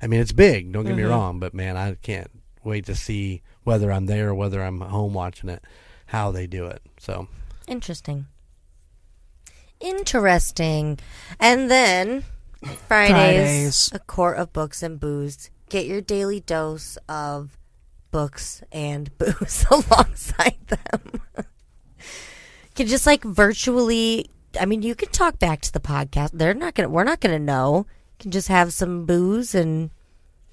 [0.00, 0.72] I mean, it's big.
[0.72, 2.30] Don't get me wrong, but man, I can't
[2.64, 5.62] wait to see whether I'm there or whether I'm home watching it,
[6.06, 6.80] how they do it.
[6.98, 7.28] So
[7.68, 8.26] Interesting.
[9.80, 10.98] Interesting.
[11.38, 12.24] And then
[12.62, 13.90] Fridays, Fridays.
[13.92, 15.50] a court of books and booze.
[15.68, 17.58] Get your daily dose of
[18.10, 21.20] books and booze alongside them.
[22.74, 26.30] can just like virtually I mean you can talk back to the podcast.
[26.32, 27.86] They're not gonna we're not gonna know.
[28.18, 29.90] You can just have some booze and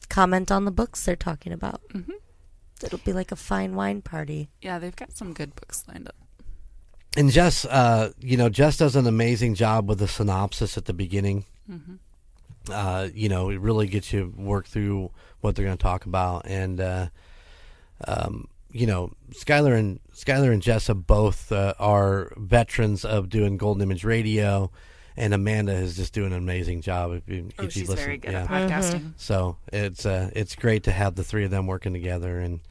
[0.09, 1.82] comment on the books they're talking about.
[1.93, 2.09] Mhm.
[2.84, 4.50] It'll be like a fine wine party.
[4.62, 6.16] Yeah, they've got some good books lined up.
[7.18, 10.94] and Jess, uh, you know, Jess does an amazing job with the synopsis at the
[10.94, 11.46] beginning.
[12.72, 15.12] Uh, you know, it really gets you work through
[15.42, 17.08] what they're going to talk about, and uh,
[18.08, 23.82] um, you know, Skylar and Skylar and Jessa both uh, are veterans of doing Golden
[23.84, 24.72] Image Radio,
[25.18, 27.12] and Amanda is just doing an amazing job.
[27.14, 28.44] If you, Oh, if you she's listen, very good yeah.
[28.44, 29.12] at podcasting.
[29.18, 32.62] So it's uh, it's great to have the three of them working together, and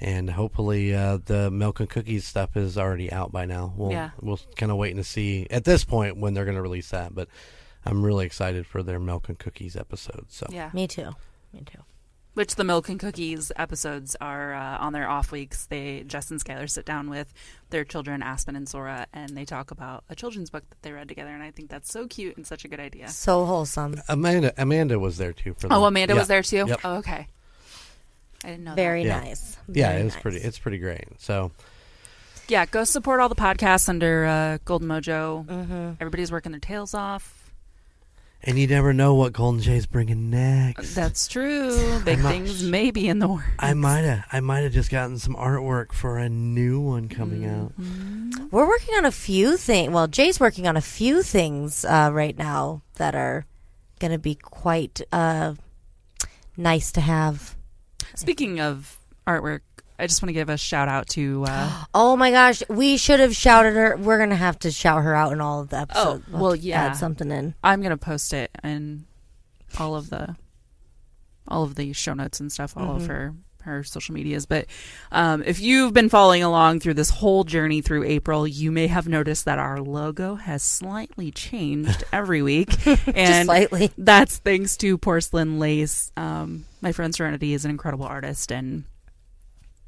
[0.00, 3.72] and hopefully uh, the milk and cookies stuff is already out by now.
[3.76, 4.10] We'll Yeah.
[4.20, 7.14] we'll kind of waiting to see at this point when they're going to release that,
[7.14, 7.28] but
[7.86, 10.26] I'm really excited for their milk and cookies episode.
[10.28, 10.70] So Yeah.
[10.72, 11.10] Me too.
[11.52, 11.80] Me too.
[12.34, 15.66] Which the Milk and Cookies episodes are uh, on their off weeks.
[15.66, 17.32] They Jess and Skylar sit down with
[17.70, 21.06] their children, Aspen and Sora, and they talk about a children's book that they read
[21.06, 21.30] together.
[21.30, 23.06] And I think that's so cute and such a good idea.
[23.06, 24.00] So wholesome.
[24.08, 25.68] Amanda Amanda was there too for.
[25.70, 26.18] Oh, the- Amanda yeah.
[26.18, 26.64] was there too.
[26.66, 26.80] Yep.
[26.82, 27.28] Oh, okay.
[28.44, 28.74] I didn't know.
[28.74, 29.20] Very Yeah.
[29.20, 29.56] nice.
[29.72, 30.22] Yeah, Very it's nice.
[30.22, 30.38] pretty.
[30.38, 31.04] It's pretty great.
[31.18, 31.50] So
[32.48, 35.46] Yeah, go support all the podcasts under uh, Golden Mojo.
[35.46, 35.90] Mm-hmm.
[36.00, 37.40] Everybody's working their tails off.
[38.46, 40.94] and you never know what Golden Jay's bringing next.
[40.94, 42.00] That's true.
[42.04, 43.48] Big I'm things may be in the works.
[43.58, 47.46] I might have I might have just gotten some artwork for a new one coming
[47.46, 47.72] out.
[47.80, 48.48] Mm-hmm.
[48.50, 49.90] We're working on a few things.
[49.90, 53.46] Well, Jay's working on a few things uh, right now that are
[54.00, 55.54] going to be quite uh,
[56.58, 57.56] nice to have.
[58.16, 59.60] Speaking of artwork,
[59.98, 61.44] I just want to give a shout out to.
[61.46, 63.96] Uh, Oh my gosh, we should have shouted her.
[63.96, 66.24] We're going to have to shout her out in all of the episodes.
[66.32, 66.86] Oh, well, yeah.
[66.86, 67.54] Add something in.
[67.62, 69.06] I'm gonna post it in
[69.78, 70.36] all of the
[71.46, 72.96] all of the show notes and stuff, all Mm-hmm.
[72.96, 73.34] of her
[73.64, 74.46] her social medias.
[74.46, 74.66] But
[75.12, 79.08] um, if you've been following along through this whole journey through April, you may have
[79.08, 83.90] noticed that our logo has slightly changed every week, Just and slightly.
[83.98, 86.12] that's thanks to Porcelain Lace.
[86.16, 88.84] Um, my friend Serenity is an incredible artist, and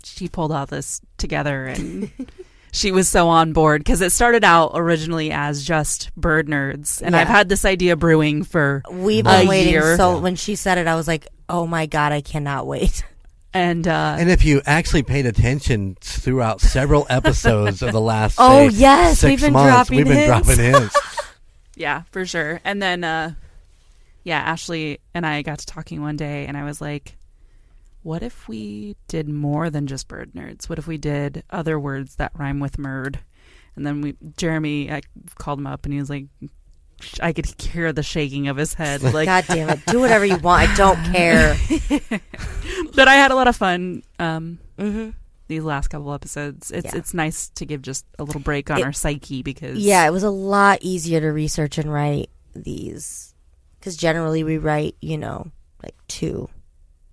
[0.05, 2.11] she pulled all this together, and
[2.73, 7.15] she was so on board because it started out originally as just bird nerds, and
[7.15, 7.23] Yeah.
[7.23, 9.73] I've had this idea brewing for We've a been waiting.
[9.73, 9.97] year.
[9.97, 13.03] So when she said it, I was like, oh my God, I cannot wait.
[13.57, 18.69] and uh, And if you actually paid attention throughout several episodes of the last Oh,
[18.69, 20.47] say, yes, six we've been months, dropping we've been hints.
[20.47, 20.97] dropping hints.
[21.77, 22.61] yeah, for sure.
[22.65, 23.33] And then, uh,
[24.25, 27.17] yeah, Ashley and I got to talking one day, and I was like,
[28.03, 30.69] "What if we did more than just bird nerds?
[30.69, 33.17] What if we did other words that rhyme with murd?"
[33.77, 35.03] And then we, Jeremy, I
[35.39, 36.27] called him up, and he was like,
[37.21, 39.27] I could hear the shaking of his head, like.
[39.27, 39.85] God damn it.
[39.87, 40.69] Do whatever you want.
[40.69, 41.57] I don't care.
[42.95, 44.03] but I had a lot of fun.
[44.19, 45.11] Um, hmm
[45.49, 46.99] these last couple episodes, it's Yeah.
[46.99, 50.11] it's nice to give just a little break on It- our psyche because Yeah, it
[50.11, 53.33] was a lot easier to research and write these.
[53.79, 55.53] Because generally we write, you know,
[55.85, 56.49] like two.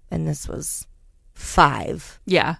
[0.09, 0.87] And this was
[1.35, 2.19] five.
[2.25, 2.55] Yeah.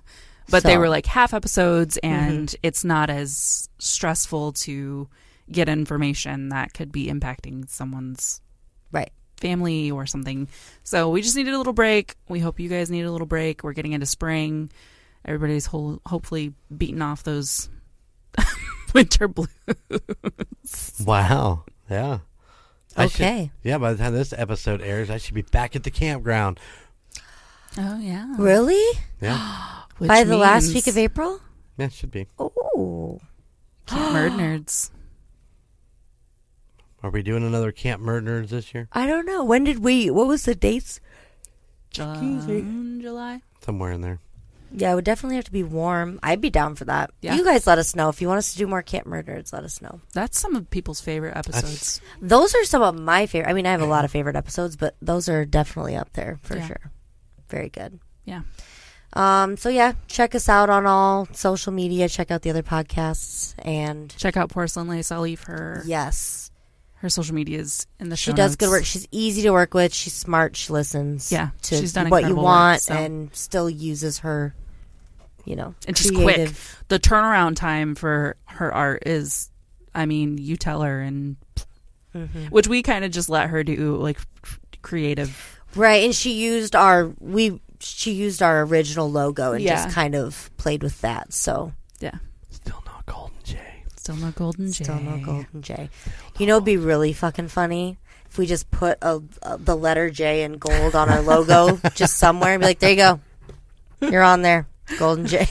[0.49, 2.55] But they were like half episodes, and Mm-hmm.
[2.61, 5.07] it's not as stressful to
[5.51, 8.41] get information that could be impacting someone's
[8.91, 9.11] Right.
[9.37, 10.47] family or something.
[10.83, 12.15] So we just needed a little break.
[12.29, 13.63] We hope you guys need a little break.
[13.63, 14.69] We're getting into spring.
[15.25, 17.69] Everybody's whole, hopefully beating off those
[18.93, 19.49] winter blues.
[21.05, 21.63] Wow.
[21.89, 22.19] Yeah.
[22.95, 23.51] I should- Okay.
[23.63, 26.59] yeah, by the time this episode airs, I should be back at the campground.
[27.77, 28.35] Oh, yeah.
[28.37, 28.99] Really?
[29.19, 29.81] Yeah.
[29.97, 31.39] Which By the last week of April?
[31.77, 32.27] yeah, it should be.
[32.37, 33.19] Oh.
[33.87, 34.91] Camp Nerd Nerds.
[37.03, 38.87] Are we doing another Camp Murder Nerds this year?
[38.93, 39.43] I don't know.
[39.43, 40.09] When did we?
[40.09, 40.99] What was the dates?
[41.91, 43.41] June, July.
[43.61, 44.19] Somewhere in there.
[44.75, 46.19] Yeah, it would definitely have to be warm.
[46.23, 47.11] I'd be down for that.
[47.21, 47.35] Yeah.
[47.35, 48.09] You guys let us know.
[48.09, 49.99] If you want us to do more Camp Murders, let us know.
[50.13, 52.01] That's some of people's favorite episodes.
[52.19, 53.51] Those are some of my favorite.
[53.51, 56.39] I mean, I have a lot of favorite episodes, but those are definitely up there
[56.41, 56.67] for Yeah.
[56.67, 56.91] sure.
[57.49, 57.99] Very good.
[58.25, 58.41] Yeah.
[59.15, 62.09] Um, so yeah, check us out on all social media.
[62.09, 65.11] Check out the other podcasts, and Check out Porcelain Lace.
[65.11, 66.49] I'll leave her yes,
[67.03, 68.85] her social medias in the she show does good work.
[68.85, 69.93] She's easy to work with.
[69.93, 70.55] She's smart.
[70.55, 71.31] She listens.
[71.31, 72.93] Yeah, to she's done what you incredible work, want, so.
[72.95, 74.55] and still uses her.
[75.45, 76.51] You know, And she's quick.
[76.87, 79.51] The turnaround time for her art is,
[79.93, 81.35] I mean, you tell her, and
[82.15, 82.49] Mhm.
[82.49, 84.17] which we kind of just let her do, like
[84.81, 85.59] creative.
[85.75, 89.83] Right, and she used our we she used our original logo and Yeah.
[89.83, 91.33] just kind of played with that.
[91.33, 92.15] So Yeah,
[92.49, 93.57] Still not Golden J.
[94.03, 94.83] still no golden J.
[94.83, 95.89] still no golden J.
[96.37, 97.97] You know, it'd be really fucking funny
[98.29, 102.17] if we just put a, a the letter J in gold on our logo just
[102.17, 103.19] somewhere and be like, "There you go,
[104.01, 104.67] you're on there,
[104.99, 105.47] golden J."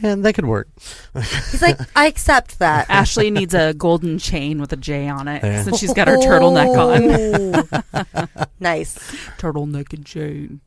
[0.00, 0.68] And that could work.
[1.14, 5.42] He's like, "I accept that." Ashley needs a golden chain with a J on it
[5.42, 5.62] Yeah.
[5.64, 7.64] since she's got her turtleneck
[7.96, 8.04] on.
[8.36, 8.48] on.
[8.60, 8.96] nice.
[9.38, 10.60] turtleneck and chain.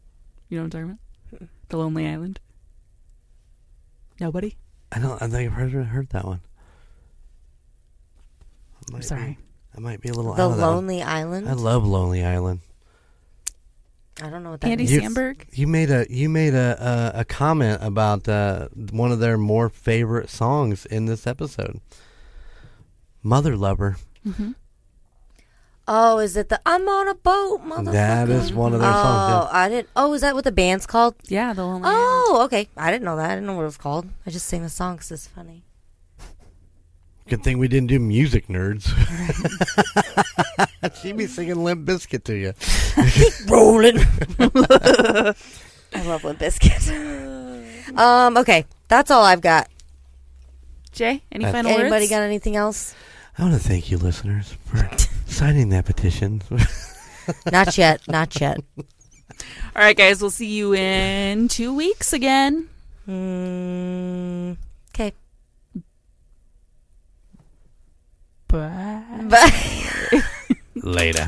[0.50, 0.98] You know what I'm talking
[1.32, 1.38] about?
[1.40, 1.46] Hmm.
[1.70, 2.40] The Lonely Island.
[4.20, 4.58] Nobody.
[4.92, 5.22] I don't.
[5.22, 6.42] I think I've heard, heard that one.
[8.92, 9.32] I I'm sorry.
[9.32, 9.38] Be,
[9.78, 10.66] I might be a little The out of that.
[10.66, 11.48] Lonely Island.
[11.48, 12.60] I love Lonely Island.
[14.22, 14.92] I don't know what that Andy means.
[14.92, 15.46] You- Samberg.
[15.54, 19.70] You made a you made a a, a comment about uh, one of their more
[19.70, 21.80] favorite songs in this episode.
[23.24, 23.98] Mother Lover.
[24.28, 24.52] Mm-hmm.
[25.94, 27.92] Oh, is it the I'm on a boat, motherfucker?
[27.92, 29.50] That is one of their oh, songs.
[29.52, 29.90] I didn't.
[29.94, 31.16] Oh, is that what the band's called?
[31.28, 32.02] Yeah, the Lonely Island.
[32.02, 32.70] Oh, okay.
[32.78, 33.30] I didn't know that.
[33.30, 34.08] I didn't know what it was called.
[34.26, 35.66] I just sang the song 'cause it's funny.
[37.28, 38.88] Good thing we didn't do music nerds.
[41.02, 42.54] She'd be singing Limp Bizkit to you.
[43.12, 43.98] Keep Rolling.
[44.40, 47.98] I love Limp Bizkit.
[47.98, 48.38] um.
[48.38, 49.68] Okay, that's all I've got.
[50.94, 52.10] Jay, any final Anybody words?
[52.10, 52.96] got anything else?
[53.38, 54.90] I want to thank you, listeners, for
[55.26, 56.42] signing that petition.
[57.52, 58.08] Not yet.
[58.08, 58.60] Not yet.
[58.78, 62.70] All right, guys, we'll see you in two weeks again.
[63.08, 64.58] Mm,
[64.94, 65.14] okay.
[68.48, 69.04] Bye.
[69.30, 70.22] Bye.
[70.76, 71.28] Later.